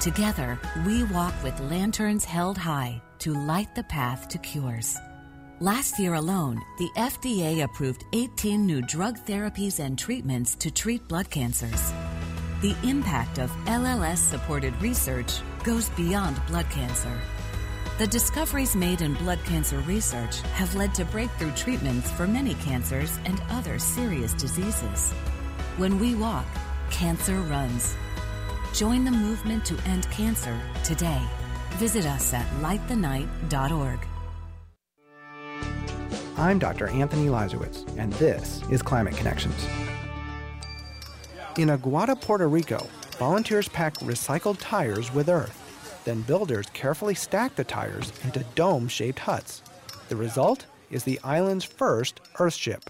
[0.00, 4.98] Together, we walk with lanterns held high to light the path to cures.
[5.62, 11.28] Last year alone, the FDA approved 18 new drug therapies and treatments to treat blood
[11.28, 11.92] cancers.
[12.62, 17.12] The impact of LLS supported research goes beyond blood cancer.
[17.98, 23.18] The discoveries made in blood cancer research have led to breakthrough treatments for many cancers
[23.26, 25.12] and other serious diseases.
[25.76, 26.46] When we walk,
[26.90, 27.94] cancer runs.
[28.72, 31.20] Join the movement to end cancer today.
[31.72, 34.09] Visit us at lightthenight.org.
[36.40, 36.88] I'm Dr.
[36.88, 39.62] Anthony Leiserowitz, and this is Climate Connections.
[41.58, 42.86] In Aguada, Puerto Rico,
[43.18, 46.00] volunteers pack recycled tires with earth.
[46.06, 49.62] Then builders carefully stack the tires into dome shaped huts.
[50.08, 52.84] The result is the island's first Earthship.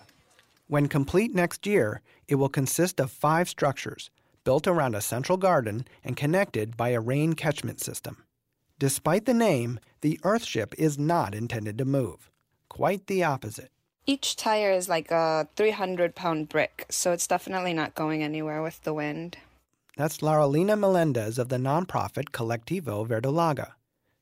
[0.68, 4.10] When complete next year, it will consist of five structures
[4.44, 8.22] built around a central garden and connected by a rain catchment system.
[8.78, 12.30] Despite the name, the Earthship is not intended to move.
[12.70, 13.70] Quite the opposite.
[14.06, 18.80] Each tire is like a 300 pound brick, so it's definitely not going anywhere with
[18.82, 19.36] the wind.
[19.96, 23.72] That's Laurelina Melendez of the nonprofit Colectivo Verdolaga.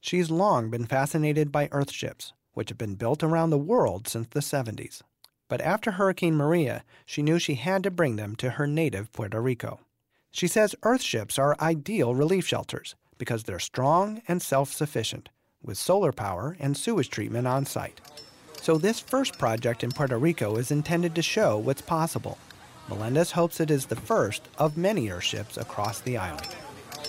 [0.01, 4.41] She's long been fascinated by Earthships, which have been built around the world since the
[4.41, 5.03] 70s.
[5.47, 9.41] But after Hurricane Maria, she knew she had to bring them to her native Puerto
[9.41, 9.81] Rico.
[10.33, 15.29] She says Earthships are ideal relief shelters because they're strong and self sufficient,
[15.63, 18.01] with solar power and sewage treatment on site.
[18.61, 22.39] So, this first project in Puerto Rico is intended to show what's possible.
[22.89, 26.49] Melendez hopes it is the first of many Earthships across the island.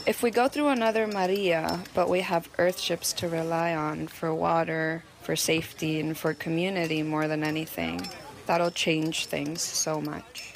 [0.06, 5.04] If we go through another Maria, but we have Earthships to rely on for water,
[5.22, 8.08] for safety, and for community more than anything,
[8.46, 10.54] that'll change things so much.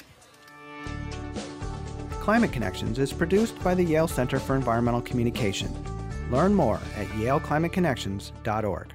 [2.10, 5.70] Climate Connections is produced by the Yale Center for Environmental Communication.
[6.30, 8.94] Learn more at yaleclimateconnections.org.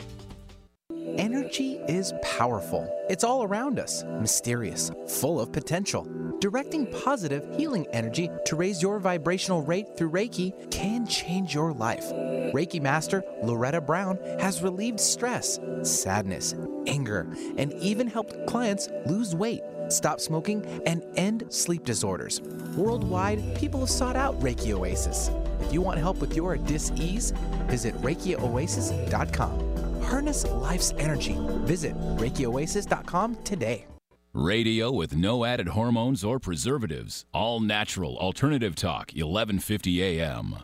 [1.17, 2.89] Energy is powerful.
[3.09, 6.07] It's all around us, mysterious, full of potential.
[6.39, 12.05] Directing positive, healing energy to raise your vibrational rate through Reiki can change your life.
[12.53, 16.55] Reiki Master Loretta Brown has relieved stress, sadness,
[16.87, 22.41] anger, and even helped clients lose weight, stop smoking, and end sleep disorders.
[22.75, 25.29] Worldwide, people have sought out Reiki Oasis.
[25.61, 27.33] If you want help with your dis-ease,
[27.67, 29.70] visit ReikiOasis.com.
[30.03, 31.37] Harness life's energy.
[31.65, 33.85] Visit ReikiOasis.com today.
[34.33, 37.25] Radio with no added hormones or preservatives.
[37.33, 40.55] All natural alternative talk, 1150 AM.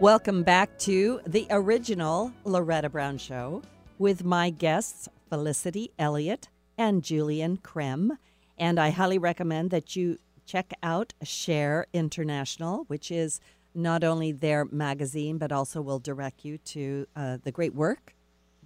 [0.00, 3.62] Welcome back to the original Loretta Brown Show
[3.98, 8.18] with my guests, Felicity Eliot and Julian Creme.
[8.58, 13.40] And I highly recommend that you check out Share International, which is
[13.72, 18.15] not only their magazine, but also will direct you to uh, the great work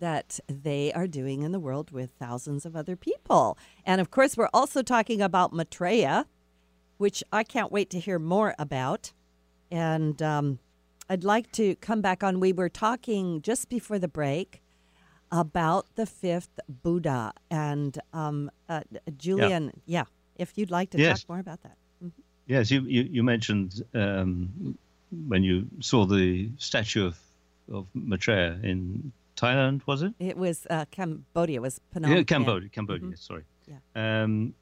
[0.00, 3.56] that they are doing in the world with thousands of other people.
[3.86, 6.26] And of course, we're also talking about Maitreya,
[6.98, 9.12] which I can't wait to hear more about.
[9.70, 10.58] And um,
[11.08, 12.40] I'd like to come back on.
[12.40, 14.60] We were talking just before the break
[15.30, 17.32] about the fifth Buddha.
[17.50, 18.82] And um, uh,
[19.16, 20.00] Julian, yeah.
[20.00, 20.04] yeah.
[20.36, 21.20] if you'd like to yes.
[21.20, 21.76] talk more about that.
[22.02, 22.20] Mm-hmm.
[22.46, 24.76] Yes, you, you, you mentioned um,
[25.28, 27.18] when you saw the statue of,
[27.72, 30.12] of Maitreya in Thailand, was it?
[30.18, 31.57] It was uh, Cambodia.
[31.57, 32.68] It was Phnom Yeah, Cambodia.
[32.68, 33.09] Cambodia.
[33.09, 33.14] Mm-hmm.
[33.16, 33.44] Sorry.
[33.66, 34.22] Yeah.
[34.22, 34.55] Um,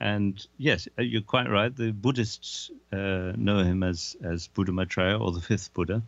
[0.00, 1.74] and yes, uh, you're quite right.
[1.74, 6.02] The Buddhists uh, know him as as Buddha Maitreya or the fifth Buddha,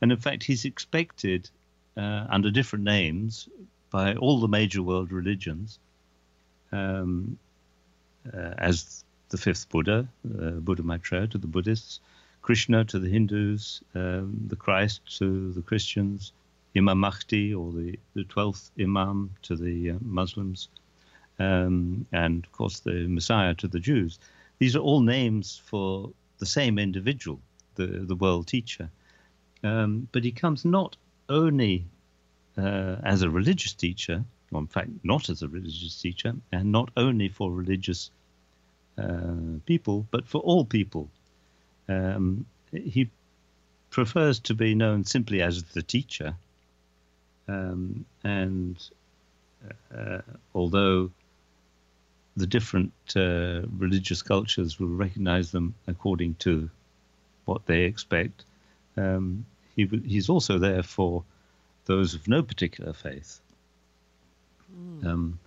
[0.00, 1.50] and in fact, he's expected
[1.96, 3.48] uh, under different names
[3.90, 5.78] by all the major world religions
[6.72, 7.38] um,
[8.32, 12.00] uh, as the fifth Buddha, uh, Buddha Maitreya to the Buddhists,
[12.42, 16.32] Krishna to the Hindus, um, the Christ to the Christians,
[16.78, 20.68] Imam Mahdi or the, the 12th Imam to the uh, Muslims,
[21.38, 24.18] um, and of course the Messiah to the Jews.
[24.58, 27.40] These are all names for the same individual,
[27.74, 28.90] the, the world teacher.
[29.62, 30.96] Um, but he comes not
[31.28, 31.84] only
[32.56, 36.90] uh, as a religious teacher, or in fact, not as a religious teacher, and not
[36.96, 38.10] only for religious
[38.96, 41.10] uh, people, but for all people.
[41.88, 43.10] Um, he
[43.90, 46.34] prefers to be known simply as the teacher
[47.48, 48.76] um, and
[49.96, 50.20] uh,
[50.54, 51.10] although
[52.36, 56.70] the different uh, religious cultures will recognize them according to
[57.46, 58.44] what they expect,
[58.96, 59.44] um,
[59.74, 61.24] he, he's also there for
[61.86, 63.40] those of no particular faith.
[64.72, 65.06] Mm.
[65.06, 65.38] Um,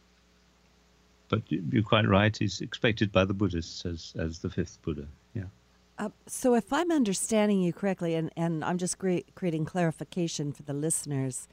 [1.30, 2.36] but you're quite right.
[2.36, 5.08] He's expected by the Buddhists as as the fifth Buddha.
[5.34, 5.43] Yeah.
[5.97, 10.64] Uh, so, if I'm understanding you correctly, and, and I'm just cre- creating clarification for
[10.64, 11.47] the listeners,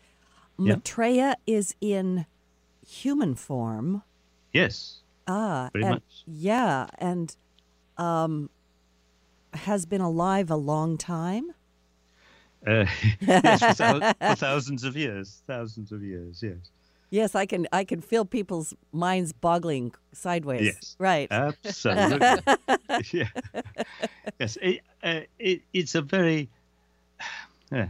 [0.59, 2.27] Maitreya is in
[2.87, 4.03] human form.
[4.53, 4.99] Yes.
[5.27, 6.25] Ah, pretty and, much.
[6.27, 7.35] Yeah, and
[7.97, 8.51] um,
[9.55, 11.53] has been alive a long time.
[12.67, 12.87] Uh,
[13.21, 16.43] yes, for, thou- for thousands of years, thousands of years.
[16.43, 16.57] Yes.
[17.11, 17.67] Yes, I can.
[17.73, 20.67] I can feel people's minds boggling sideways.
[20.67, 20.97] Yes.
[20.99, 21.29] Right.
[21.31, 22.29] Absolutely.
[23.13, 23.29] yeah.
[24.39, 24.59] Yes.
[24.61, 26.49] It, uh, it, it's a very.
[27.71, 27.89] Yeah.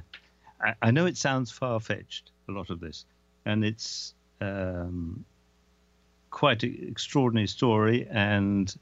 [0.61, 3.05] I, I know it sounds far fetched, a lot of this,
[3.45, 5.25] and it's um,
[6.31, 8.75] quite an extraordinary story, and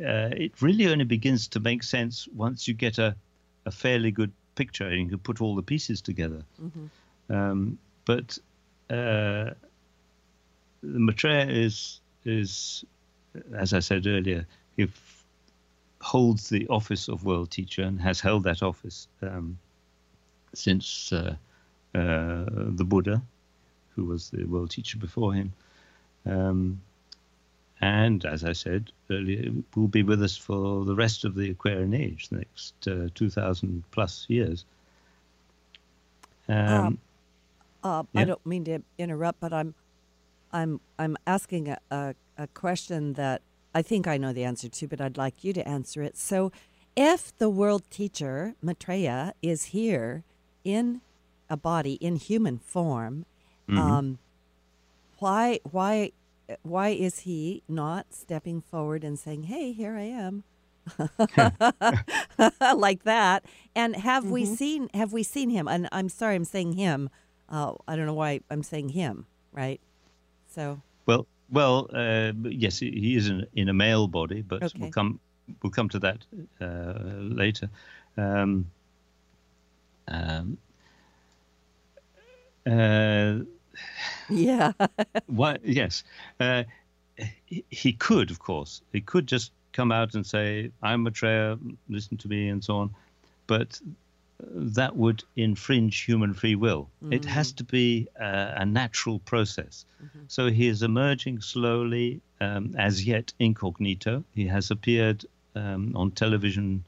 [0.00, 3.14] uh, it really only begins to make sense once you get a,
[3.64, 6.42] a fairly good picture and you can put all the pieces together.
[7.34, 8.38] Um, but
[8.90, 9.50] uh,
[10.82, 12.84] the Maitreya is is,
[13.54, 14.46] as I said earlier,
[14.76, 14.88] he
[16.00, 19.58] holds the office of world teacher and has held that office um,
[20.54, 21.36] since uh,
[21.92, 23.22] the Buddha,
[23.94, 25.52] who was the world teacher before him.
[26.24, 26.80] Um,
[27.80, 31.94] and as I said earlier, will be with us for the rest of the Aquarian
[31.94, 34.64] age, the next uh, 2,000 plus years.
[36.48, 36.98] Um,
[37.84, 38.22] Uh, Yeah.
[38.22, 39.74] I don't mean to interrupt, but I'm,
[40.52, 43.42] I'm, I'm asking a, a, a question that
[43.74, 46.16] I think I know the answer to, but I'd like you to answer it.
[46.16, 46.50] So,
[46.96, 50.24] if the world teacher Maitreya is here
[50.64, 51.02] in
[51.48, 53.24] a body in human form,
[53.68, 54.18] um,
[55.18, 56.12] why, why,
[56.62, 60.44] why is he not stepping forward and saying, "Hey, here I am"?
[62.76, 63.44] like that.
[63.74, 65.66] And have we seen have we seen him?
[65.68, 67.10] And I'm sorry, I'm saying him.
[67.48, 69.26] Uh, I don't know why I'm saying him.
[69.52, 69.80] Right.
[70.48, 74.78] So Well, well, uh, yes, he he is in, in a male body, but Okay.
[74.78, 75.18] we'll come
[75.62, 76.24] we'll come to that
[76.60, 77.68] uh, later.
[78.16, 78.70] Um,
[80.08, 80.58] um,
[82.66, 83.38] uh,
[84.28, 84.72] yeah,
[85.26, 86.04] why, yes,
[86.40, 86.64] uh,
[87.70, 91.58] he, could, of course, he could just come out and say, "I'm a Maitreya,
[91.88, 92.94] listen to me," and so on,
[93.46, 93.80] but
[94.40, 96.90] that would infringe human free will.
[97.10, 99.84] It has to be uh, a natural process.
[100.28, 104.24] So he is emerging slowly, um, as yet incognito.
[104.34, 106.84] He has appeared um, on television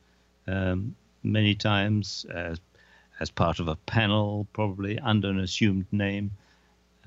[0.47, 2.61] um, many times as,
[3.21, 6.31] as part of a panel, probably under an assumed name.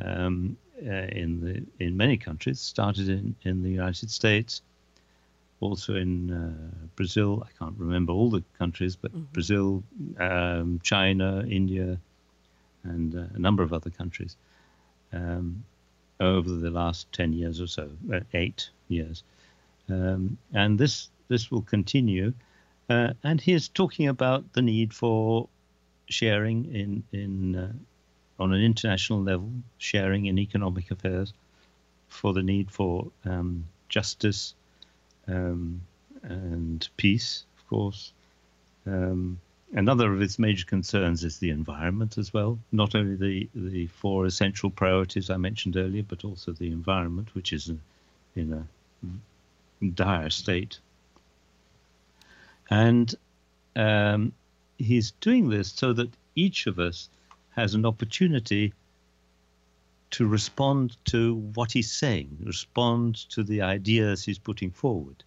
[0.03, 4.61] Um, uh, in the in many countries, started in, in the United States,
[5.59, 7.45] also in uh, Brazil.
[7.45, 9.83] I can't remember all the countries, but Brazil,
[10.17, 11.99] um, China, India,
[12.83, 14.37] and uh, a number of other countries
[15.13, 15.63] um,
[16.19, 19.23] over the last ten years or so, uh, eight years,
[19.89, 22.33] um, and this this will continue.
[22.89, 25.47] Uh, and he is talking about the need for
[26.11, 27.71] sharing in in uh,
[28.41, 31.33] on an international level, sharing in economic affairs,
[32.09, 34.55] for the need for um, justice
[35.27, 35.81] um,
[36.23, 38.13] and peace, of course.
[38.85, 39.39] Um,
[39.73, 42.57] another of its major concerns is the environment as well.
[42.71, 47.53] Not only the, the four essential priorities I mentioned earlier, but also the environment, which
[47.53, 47.71] is
[48.35, 50.79] in, a dire state.
[52.69, 53.13] And
[53.75, 54.33] um,
[54.81, 57.09] he's doing this so that each of us
[57.51, 58.73] has an opportunity
[60.11, 65.23] to respond to what he's saying, respond to the ideas he's putting forward.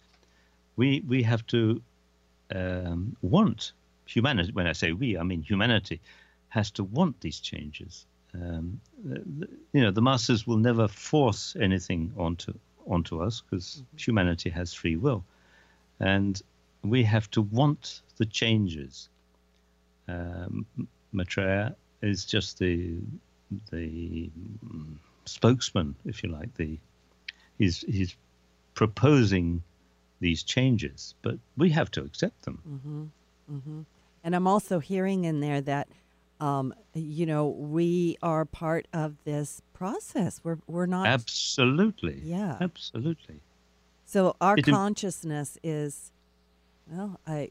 [0.75, 1.81] We we have to
[2.53, 3.73] um, want
[4.05, 4.51] humanity.
[4.51, 6.01] When I say we, I mean humanity
[6.49, 8.05] has to want these changes.
[8.33, 8.79] Um,
[9.73, 12.53] you know, the masters will never force anything onto
[12.85, 15.23] onto us because humanity has free will,
[15.99, 16.41] and
[16.83, 19.09] we have to want the changes.
[20.07, 20.65] Um,
[21.13, 22.97] Maitreya is just the
[23.71, 24.29] the
[25.25, 26.53] spokesman, if you like.
[26.55, 26.77] The
[27.57, 28.15] he's he's
[28.73, 29.63] proposing
[30.19, 33.11] these changes, but we have to accept them.
[34.23, 35.87] and I'm also hearing in there that,
[36.39, 40.41] um, you know, we are part of this process.
[40.43, 41.07] We're we're not.
[41.07, 42.21] Absolutely.
[42.23, 42.57] Yeah.
[42.61, 43.41] Absolutely.
[44.05, 46.11] So our It im- consciousness is,
[46.87, 47.49] well, I,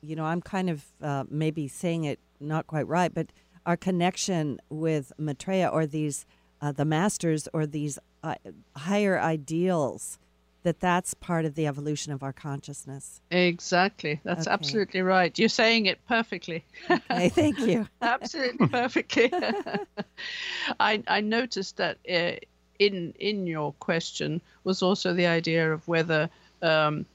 [0.00, 3.28] you know, I'm kind of uh, maybe saying it not quite right, but
[3.66, 6.26] our connection with Maitreya or these,
[6.60, 8.34] uh, the masters or these uh,
[8.76, 10.18] higher ideals,
[10.62, 13.20] that that's part of the evolution of our consciousness.
[13.30, 14.20] Exactly.
[14.24, 14.52] That's Okay.
[14.52, 15.36] absolutely right.
[15.38, 16.64] You're saying it perfectly.
[16.90, 17.88] Okay, thank you.
[18.02, 19.32] absolutely perfectly.
[20.80, 22.36] I I noticed that uh,
[22.78, 26.28] in in your question was also the idea of whether
[26.62, 27.06] um,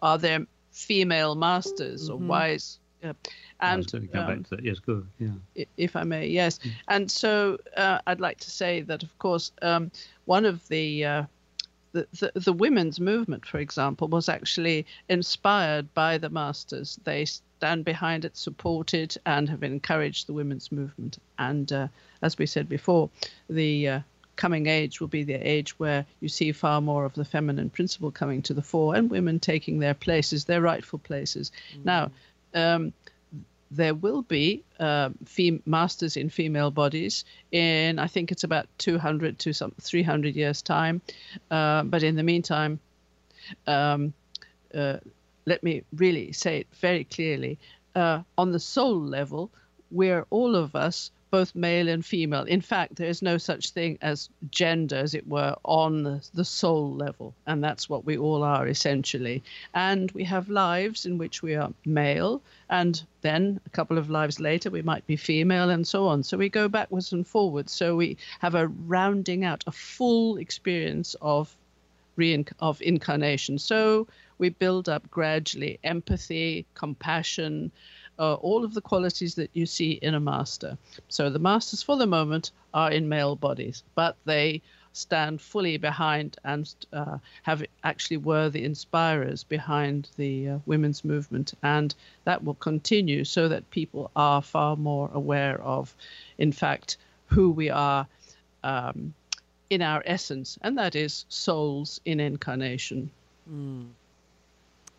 [0.00, 2.78] are there female masters or wise.
[3.02, 3.12] Uh,
[3.60, 4.64] and certainly come um, back to that.
[4.64, 5.04] Yes, go.
[5.18, 5.64] Yeah.
[5.76, 6.58] if I may, yes.
[6.88, 9.90] And so uh, I'd like to say that, of course, um,
[10.24, 11.22] one of the uh,
[11.92, 16.98] the, the, the women's movement, for example, was actually inspired by the masters.
[17.04, 21.18] They stand behind it, support it, and have encouraged the women's movement.
[21.38, 21.88] And uh,
[22.20, 23.10] as we said before,
[23.48, 24.00] the uh,
[24.36, 28.10] coming age will be the age where you see far more of the feminine principle
[28.10, 31.52] coming to the fore and women taking their places, their rightful places.
[31.78, 31.84] Mm.
[31.84, 32.10] Now,
[32.54, 32.92] um,
[33.70, 39.38] there will be uh, fem- masters in female bodies in I think it's about 200
[39.40, 41.00] to some 300 years time.
[41.50, 42.78] Uh, but in the meantime,
[43.66, 44.14] um,
[44.74, 44.98] uh,
[45.46, 47.58] let me really say it very clearly.
[47.94, 49.50] Uh, on the soul level,
[49.90, 52.44] we're all of us both male and female.
[52.44, 56.94] In fact, there is no such thing as gender, as it were, on the, soul
[56.94, 57.34] level.
[57.44, 59.42] And that's what we all are essentially.
[59.74, 64.38] And we have lives in which we are male, and then a couple of lives
[64.38, 66.22] later, we might be female, and so on.
[66.22, 67.72] So we go backwards and forwards.
[67.72, 71.56] So we have a rounding out, a full experience of
[72.60, 73.58] of incarnation.
[73.58, 74.06] So
[74.38, 77.72] we build up gradually empathy, compassion,
[78.18, 80.78] uh, all of the qualities that you see in a master.
[81.08, 84.62] So the masters, for the moment, are in male bodies, but they
[84.92, 91.54] stand fully behind and uh, have actually were the inspirers behind the uh, women's movement,
[91.62, 91.94] and
[92.24, 95.94] that will continue so that people are far more aware of,
[96.38, 96.96] in fact,
[97.26, 98.06] who we are.
[98.62, 99.14] Um,
[99.70, 103.10] in our essence, and that is souls in incarnation.
[103.50, 103.88] Mm.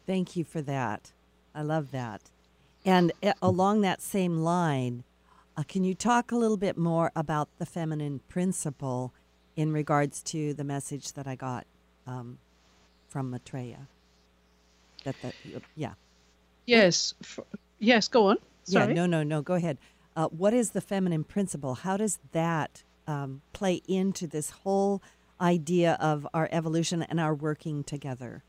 [0.06, 1.12] Thank you for that.
[1.54, 2.22] I love that.
[2.86, 5.04] And uh, along that same line,
[5.58, 9.14] uh, can you talk a little bit more about the feminine principle
[9.56, 11.66] in regards to the message that I got
[12.06, 12.38] um,
[13.08, 13.88] from Maitreya?
[15.04, 15.34] That the
[15.76, 15.94] yeah.
[16.66, 17.14] Yes.
[17.80, 18.08] yes.
[18.08, 18.38] Go on.
[18.64, 18.88] Sorry.
[18.88, 18.94] Yeah.
[18.94, 19.06] No.
[19.06, 19.24] No.
[19.24, 19.42] No.
[19.42, 19.78] Go ahead.
[20.16, 21.76] Uh, what is the feminine principle?
[21.76, 25.02] How does that um, play into this whole
[25.42, 28.44] idea of our evolution and our working together?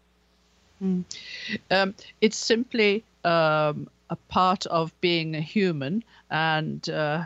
[0.83, 1.05] Mm.
[1.71, 7.25] Um, it's simply um, a part of being a human, and uh,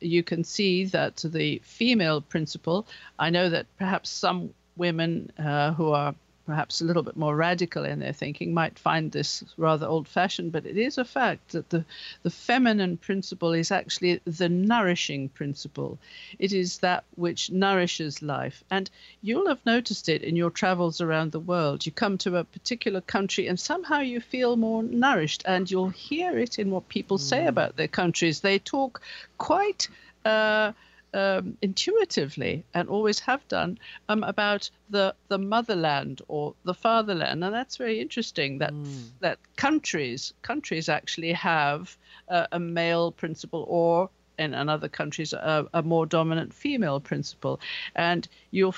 [0.00, 2.86] you can see that the female principle.
[3.18, 6.14] I know that perhaps some women uh, who are
[6.46, 10.52] perhaps a little bit more radical in their thinking might find this rather old fashioned,
[10.52, 11.84] but it is a fact that the,
[12.22, 15.98] the feminine principle is actually the nourishing principle.
[16.38, 18.64] It is that which nourishes life.
[18.70, 18.90] And
[19.22, 21.86] you'll have noticed it in your travels around the world.
[21.86, 26.38] You come to a particular country and somehow you feel more nourished, and you'll hear
[26.38, 27.22] it in what people mm.
[27.22, 28.40] say about their countries.
[28.40, 29.00] They talk
[29.38, 29.88] quite.
[30.24, 30.72] Uh,
[31.14, 37.54] um, intuitively and always have done um, about the the motherland or the fatherland, and
[37.54, 38.58] that's very interesting.
[38.58, 39.08] That mm.
[39.20, 41.96] that countries countries actually have
[42.28, 47.60] uh, a male principle or in, in other countries a, a, more dominant female principle,
[47.94, 48.74] and you'll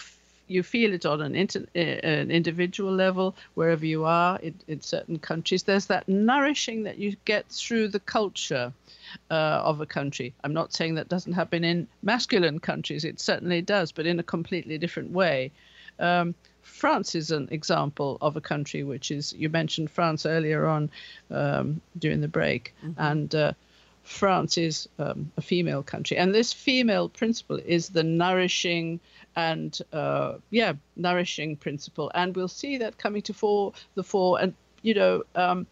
[0.52, 4.80] you feel it on an, inter, uh, an individual level wherever you are in, in
[4.80, 5.62] certain countries.
[5.62, 8.72] There's that nourishing that you get through the culture
[9.30, 10.34] uh, of a country.
[10.44, 13.04] I'm not saying that doesn't happen in masculine countries.
[13.04, 15.50] It certainly does, but in a completely different way.
[15.98, 20.90] Um, France is an example of a country which is, you mentioned France earlier on
[21.30, 23.00] um, during the break, mm-hmm.
[23.00, 23.52] and uh,
[24.02, 26.16] France is um, a female country.
[26.16, 29.00] And this female principle is the nourishing
[29.36, 32.10] and, uh, yeah, nourishing principle.
[32.14, 34.40] And we'll see that coming to fore, the fore.
[34.40, 35.66] And, you know, um,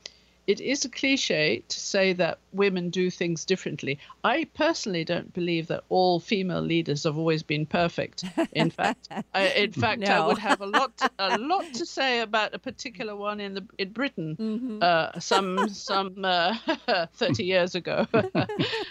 [0.46, 3.98] it is a cliche to say that women do things differently.
[4.24, 8.24] I personally don't believe that all female leaders have always been perfect.
[8.52, 10.08] In fact, I, in fact, no.
[10.08, 13.54] I would have a lot, to, a lot to say about a particular one in
[13.54, 14.78] the in Britain, mm-hmm.
[14.82, 16.56] uh, some some uh,
[17.14, 18.06] thirty years ago,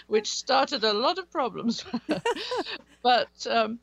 [0.06, 1.84] which started a lot of problems.
[3.02, 3.78] but um,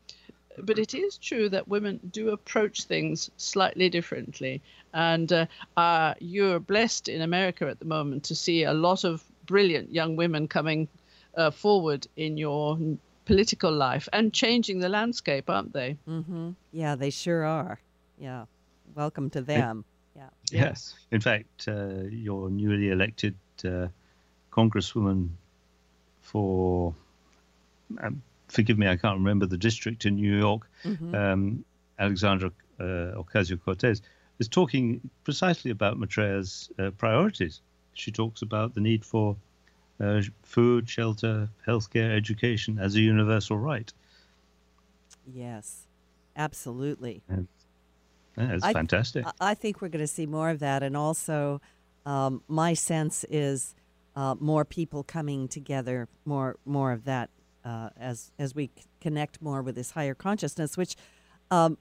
[0.58, 4.62] but it is true that women do approach things slightly differently.
[4.94, 5.46] And uh,
[5.76, 10.16] uh, you're blessed in America at the moment to see a lot of brilliant young
[10.16, 10.88] women coming
[11.36, 12.78] uh, forward in your
[13.26, 15.98] political life and changing the landscape, aren't they?
[16.08, 16.52] Mm-hmm.
[16.72, 17.80] Yeah, they sure are.
[18.18, 18.46] Yeah.
[18.96, 19.86] Welcome to them.
[20.16, 20.30] Yeah.
[20.52, 20.96] Yes.
[21.12, 23.36] In fact, uh, your newly elected
[23.66, 23.88] uh,
[24.52, 25.30] Congresswoman
[26.22, 26.96] for
[28.02, 31.16] um, forgive me, I can't remember the district in New York, mm-hmm.
[31.16, 31.66] um,
[32.00, 32.84] Alexandra uh,
[33.16, 34.02] Ocasio Cortez,
[34.40, 37.62] is talking precisely about Maitreya's uh, priorities.
[37.94, 39.36] She talks about the need for
[40.00, 43.92] uh, food, shelter, healthcare, education as a universal right.
[45.26, 45.88] Yes,
[46.36, 47.24] absolutely.
[47.28, 47.48] And,
[48.38, 49.26] yeah, it's I, fantastic.
[49.42, 50.84] I think we're going to see more of that.
[50.84, 51.60] And also,
[52.06, 53.74] um, my sense is
[54.16, 57.30] uh, more people coming together, more more of that
[57.68, 58.70] uh, as as we
[59.02, 60.78] connect more with this higher consciousness.
[60.78, 60.96] Which,
[61.52, 61.78] um,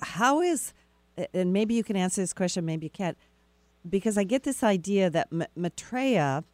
[0.00, 0.72] how is
[1.32, 3.16] and maybe you can answer this question, maybe you can't,
[3.88, 6.44] because I get this idea that M- Maitreya,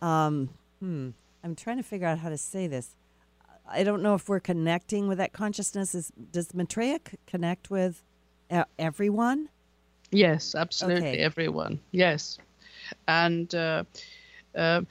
[0.00, 0.50] um,
[0.80, 1.10] hmm,
[1.42, 2.94] I'm trying to figure out how to say this.
[3.68, 5.94] I don't know if we're connecting with that consciousness.
[5.94, 8.02] Is does Maitreya c- connect with
[8.50, 9.48] uh, everyone?
[10.10, 11.18] Yes, absolutely, Okay.
[11.18, 11.80] everyone.
[11.90, 12.38] Yes,
[13.08, 13.84] and uh,
[14.54, 14.82] uh,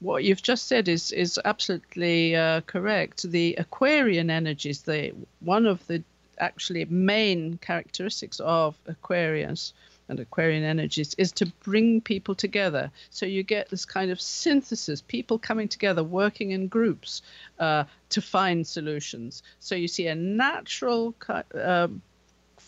[0.00, 3.22] what you've just said is is absolutely uh, correct.
[3.22, 6.02] The Aquarian energies, the one of the
[6.38, 9.72] actually main characteristics of Aquarians
[10.08, 12.90] and Aquarian energies is to bring people together.
[13.10, 17.22] So you get this kind of synthesis, people coming together, working in groups
[17.58, 19.42] uh, to find solutions.
[19.60, 21.14] So you see a natural
[21.54, 22.02] um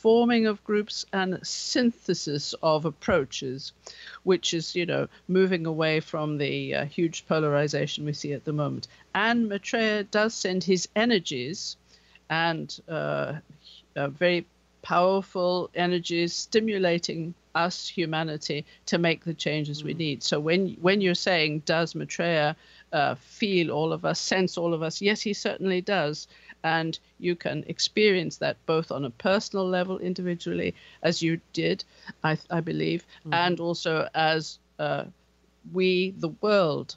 [0.03, 3.72] forming of groups and synthesis of approaches,
[4.22, 8.53] which is, you know, moving away from the uh, huge polarization we see at the
[8.53, 8.86] moment.
[9.14, 11.76] And Maitreya does send his energies
[12.30, 13.34] and uh,
[13.96, 14.46] uh, very
[14.82, 20.22] powerful energies stimulating us humanity to make the changes we need.
[20.22, 22.55] So when when you're saying does Maitreya
[22.92, 25.03] uh, feel all of us sense all of us?
[25.03, 26.28] Yes he certainly does
[26.64, 31.84] and you can experience that both on a personal level individually as you did
[32.24, 35.04] i, I believe and also as uh,
[35.72, 36.96] we the world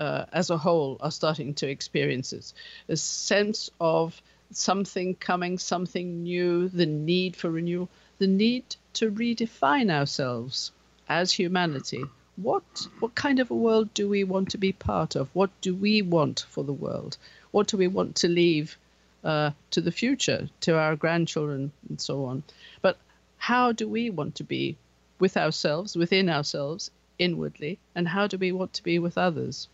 [0.00, 2.52] uh, as a whole are starting to experience it.
[2.88, 7.88] A sense of something coming, something new, the need for renewal,
[8.18, 10.72] the need to redefine ourselves
[11.08, 12.02] as humanity.
[12.36, 15.28] What what kind of a world do we want to be part of?
[15.34, 17.18] What do we want for the world?
[17.50, 18.78] What do we want to leave
[19.24, 22.42] uh, to the future, to our grandchildren, and so on?
[22.82, 22.98] But
[23.36, 24.76] how do we want to be
[25.18, 29.68] with ourselves, within ourselves, inwardly, and how do we want to be with others?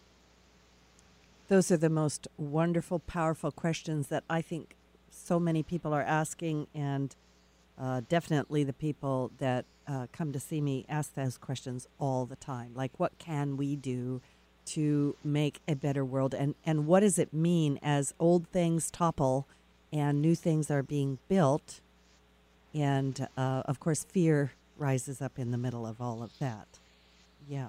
[1.49, 4.75] Those are the most wonderful, powerful questions that I think
[5.11, 7.15] so many people are asking, and
[7.79, 12.37] uh, definitely the people that uh, come to see me ask those questions all the
[12.37, 12.73] time.
[12.75, 14.21] Like, what can we do
[14.67, 19.47] to make a better world, and and what does it mean as old things topple
[19.93, 21.81] and new things are being built,
[22.75, 26.67] and uh, of course, fear rises up in the middle of all of that.
[27.49, 27.69] Yeah.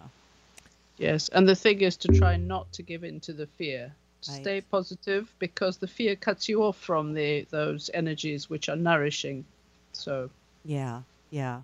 [0.97, 3.93] Yes, and the thing is to try not to give in to the fear.
[4.23, 4.41] To Right.
[4.41, 9.45] Stay positive because the fear cuts you off from the those energies which are nourishing.
[9.93, 10.29] So
[10.65, 11.61] Yeah, yeah.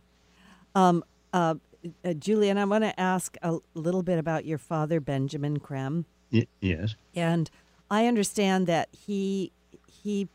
[0.76, 1.04] Um,
[1.34, 1.56] uh,
[2.04, 6.48] uh, Julian, I want to ask a little bit about your father, Benjamin Creme, Y-
[6.62, 6.96] yes.
[7.16, 7.50] and
[7.92, 9.52] I understand that he
[9.88, 10.28] he,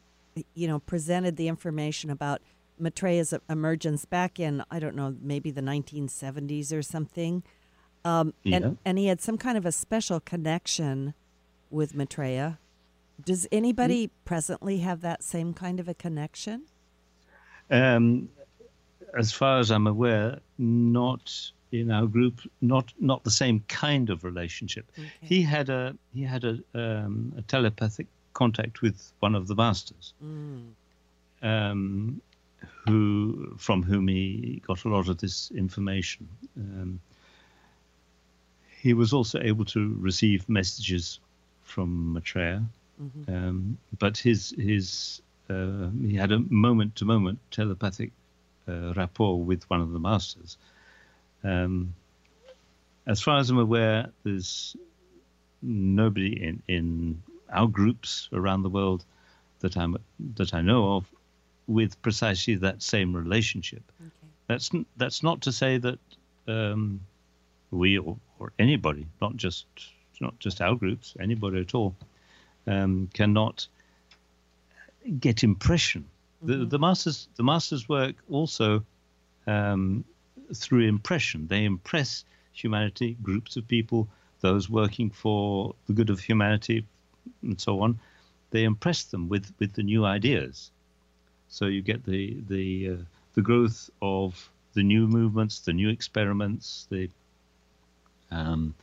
[0.55, 2.41] you know, presented the information about
[2.79, 7.43] Maitreya's emergence back in I don't know maybe the 1970s or something,
[8.05, 8.57] um, Yeah.
[8.57, 11.15] and and he had some kind of a special connection
[11.71, 12.59] with Maitreya.
[13.25, 16.67] Does anybody presently have that same kind of a connection?
[17.71, 18.29] Um,
[19.17, 24.25] as far as I'm aware, not in our group, not not the same kind of
[24.25, 24.91] relationship.
[25.21, 30.15] He had a he had a, um, a telepathic contact with one of the masters,
[31.43, 32.21] um,
[32.87, 36.29] who from whom he got a lot of this information.
[36.57, 37.01] Um,
[38.81, 41.19] he was also able to receive messages
[41.65, 42.65] from Maitreya,
[43.29, 48.13] um, but his his uh, he had a moment to moment telepathic
[48.69, 50.57] uh, rapport with one of the masters.
[51.45, 51.95] Um,
[53.07, 54.77] as far as I'm aware, there's
[55.63, 59.05] nobody in, in our groups around the world
[59.61, 59.97] that I'm
[60.35, 61.11] that I know of
[61.67, 63.83] with precisely that same relationship.
[64.47, 65.99] That's that's not to say that
[66.47, 67.01] um,
[67.71, 69.67] we or, or anybody, not just
[70.21, 71.95] not just our groups, anybody at all,
[72.67, 73.67] um, cannot
[75.21, 76.05] get impression.
[76.43, 78.85] The, the masters the masters work also
[79.47, 80.05] um,
[80.55, 81.47] through impression.
[81.49, 84.09] They impress humanity, groups of people,
[84.41, 86.85] those working for the good of humanity,
[87.43, 87.99] and so on.
[88.51, 90.71] They impress them with, with the new ideas.
[91.49, 92.97] So you get the the uh,
[93.35, 97.11] the growth of the new movements, the new experiments, the
[98.31, 98.75] um,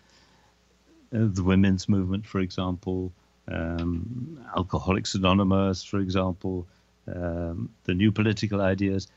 [1.13, 3.11] uh, the women's movement, for example,
[3.47, 6.65] um, Alcoholics Anonymous, for example,
[7.13, 9.07] um, the new political ideas.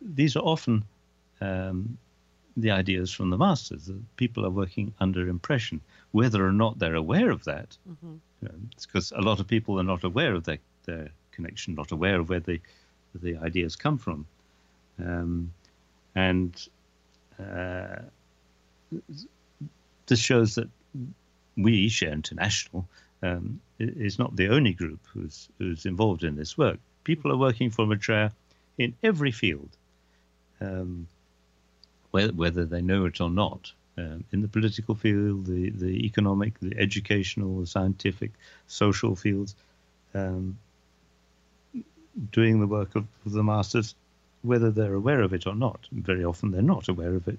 [0.00, 0.84] These are often
[1.40, 1.98] um,
[2.56, 3.86] the ideas from the masters.
[3.86, 5.80] The people are working under impression,
[6.12, 7.76] whether or not they're aware of that.
[8.72, 12.20] It's because a lot of people are not aware of their, their connection, not aware
[12.20, 12.60] of where the
[13.14, 14.24] the ideas come from,
[14.98, 15.52] um,
[16.14, 16.68] and
[17.40, 18.02] uh,
[20.06, 20.68] this shows that
[21.56, 22.86] we, Share International,
[23.22, 26.78] um, is not the only group who's who's involved in this work.
[27.04, 28.32] People are working for Maitreya
[28.78, 29.68] in every field,
[30.60, 31.06] um,
[32.10, 36.58] whether, whether they know it or not, um, in the political field, the, the economic,
[36.60, 38.30] the educational, the scientific,
[38.66, 39.54] social fields,
[40.14, 40.58] um,
[42.32, 43.94] doing the work of, of the masters,
[44.42, 45.80] whether they're aware of it or not.
[45.92, 47.38] Very often they're not aware of it.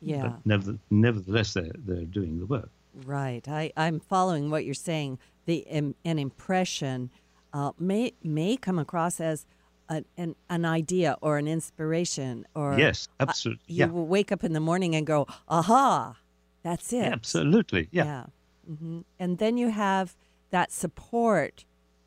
[0.00, 0.22] Yeah.
[0.28, 2.68] But never, nevertheless, they're, they're doing the work.
[3.06, 3.46] Right.
[3.48, 5.18] I, I'm following what you're saying.
[5.46, 7.10] The um, an impression
[7.54, 9.46] uh, may may come across as
[9.88, 13.64] a, an an idea or an inspiration or Yes, uh, absolutely.
[13.68, 13.86] you yeah.
[13.86, 16.16] will wake up in the morning and go, "Aha,
[16.62, 17.88] that's it." Absolutely.
[17.92, 18.04] Yeah.
[18.04, 18.24] Yeah.
[18.76, 20.16] hmm And then you have
[20.50, 21.64] that support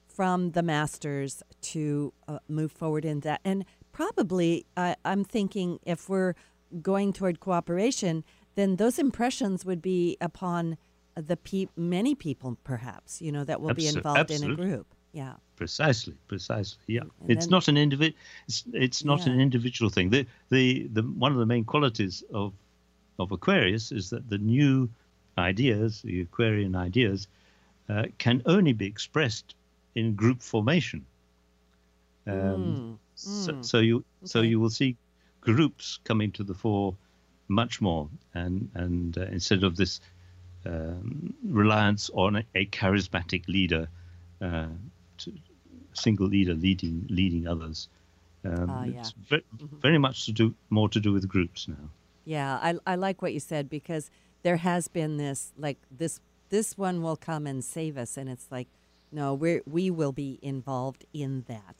[0.08, 3.40] from the masters to uh, move forward in that.
[3.46, 6.34] And probably, I I'm thinking if we're
[6.82, 8.24] going toward cooperation,
[8.56, 10.78] then those impressions would be upon
[11.16, 14.88] the pe- many people, perhaps, you know, that will be Abso- involved in a group.
[15.18, 15.34] Yeah.
[15.56, 16.78] Precisely, precisely.
[16.96, 18.14] Yeah, And it's then- not an individ.
[18.48, 19.34] It's it's not Yeah.
[19.34, 20.12] an individual thing.
[20.12, 22.54] The, the the one of the main qualities of
[23.18, 24.90] of Aquarius is that the new
[25.52, 27.28] ideas, the Aquarian ideas,
[27.90, 29.56] uh, can only be expressed
[29.96, 31.06] in group formation.
[32.28, 34.42] Um, so, so you so Mm.
[34.42, 34.50] Okay.
[34.50, 34.96] you will see
[35.42, 36.96] groups coming to the fore
[37.48, 40.02] much more, and and uh, instead of this
[40.66, 43.88] um, reliance on a, a charismatic leader,
[44.42, 44.68] uh,
[45.94, 47.88] single leader leading leading others.
[48.46, 49.00] Um, Ah, yeah.
[49.00, 49.44] It's ve-
[49.82, 51.90] very much to do more to do with groups now.
[52.26, 54.12] Yeah, I, I like what you said because
[54.44, 58.48] there has been this like this this one will come and save us, and it's
[58.52, 58.68] like
[59.12, 61.76] no, we we will be involved in that.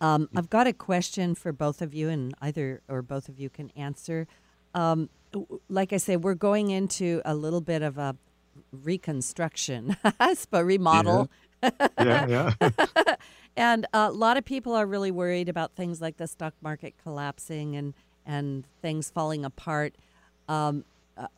[0.00, 3.48] Um, I've got a question for both of you, and either or both of you
[3.48, 4.26] can answer.
[4.74, 5.08] Um,
[5.68, 8.14] like I say, we're going into a little bit of a
[8.72, 9.96] reconstruction,
[10.50, 11.30] but remodel.
[11.98, 12.70] Yeah, yeah.
[13.56, 17.74] And a lot of people are really worried about things like the stock market collapsing
[17.74, 17.94] and
[18.26, 19.94] and things falling apart.
[20.48, 20.84] Um,
[21.16, 21.28] uh,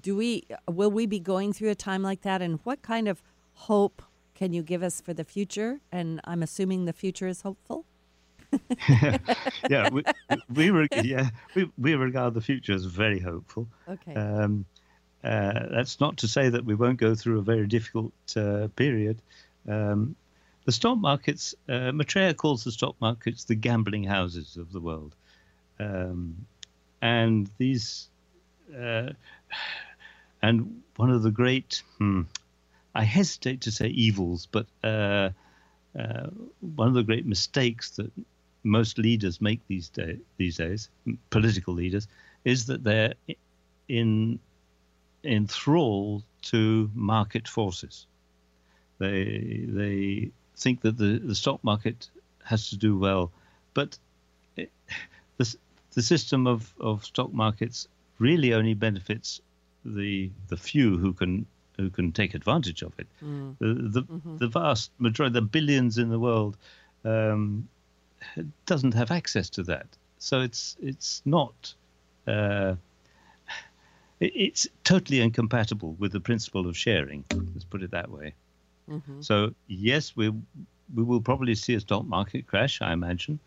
[0.00, 2.40] do we will we be going through a time like that?
[2.40, 3.22] And what kind of
[3.52, 4.02] hope
[4.34, 5.80] can you give us for the future?
[5.92, 7.84] And I'm assuming the future is hopeful.
[9.68, 10.02] yeah, we,
[10.48, 13.68] we yeah we, we regard the future as very hopeful.
[13.86, 14.14] Okay.
[14.14, 14.64] Um,
[15.22, 19.20] uh, that's not to say that we won't go through a very difficult uh, period.
[19.68, 20.16] Um,
[20.64, 25.14] the stock markets, uh, Maitreya calls the stock markets the gambling houses of the world.
[25.80, 26.46] Um,
[27.00, 28.08] and these,
[28.76, 29.10] uh,
[30.42, 32.22] and one of the great, hmm,
[32.94, 35.30] I hesitate to say evils, but uh,
[35.98, 36.26] uh,
[36.60, 38.10] one of the great mistakes that
[38.64, 40.90] most leaders make these, day, these days,
[41.30, 42.08] political leaders,
[42.44, 43.14] is that they're
[43.88, 44.38] in
[45.24, 48.06] enthralled to market forces.
[48.98, 52.08] They they think that the, the stock market
[52.44, 53.30] has to do well,
[53.74, 53.98] but
[54.56, 54.70] it,
[55.36, 55.56] the
[55.94, 57.88] the system of, of stock markets
[58.18, 59.40] really only benefits
[59.84, 61.46] the the few who can
[61.76, 63.06] who can take advantage of it.
[63.20, 64.04] The the,
[64.38, 66.56] the vast majority, the billions in the world,
[67.04, 67.68] um,
[68.66, 69.86] doesn't have access to that.
[70.18, 71.74] So it's it's not.
[72.26, 72.74] Uh,
[74.20, 77.24] it's totally incompatible with the principle of sharing.
[77.32, 78.34] Let's put it that way.
[79.20, 80.30] So yes, we
[80.94, 83.38] we will probably see a stock market crash, I imagine,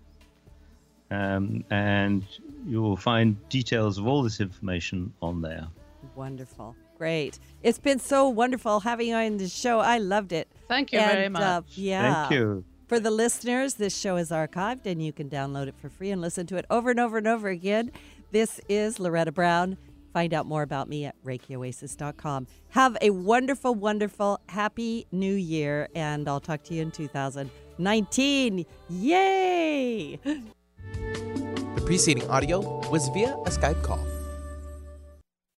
[1.12, 2.24] Um, and
[2.66, 5.66] you will find details of all this information on there.
[6.14, 6.76] Wonderful.
[6.96, 7.38] Great.
[7.62, 9.80] It's been so wonderful having you on the show.
[9.80, 10.48] I loved it.
[10.68, 11.76] Thank you And, very uh, much.
[11.76, 12.28] yeah.
[12.28, 12.64] Thank you.
[12.90, 16.20] For the listeners, this show is archived and you can download it for free and
[16.20, 17.92] listen to it over and over and over again.
[18.32, 19.76] This is Loretta Brown.
[20.12, 22.48] Find out more about me at ReikiOasis.com.
[22.70, 28.66] Have a wonderful, wonderful, happy new year, and I'll talk to you in 2019.
[28.88, 30.16] Yay!
[30.24, 32.58] The preceding audio
[32.90, 34.04] was via a Skype call.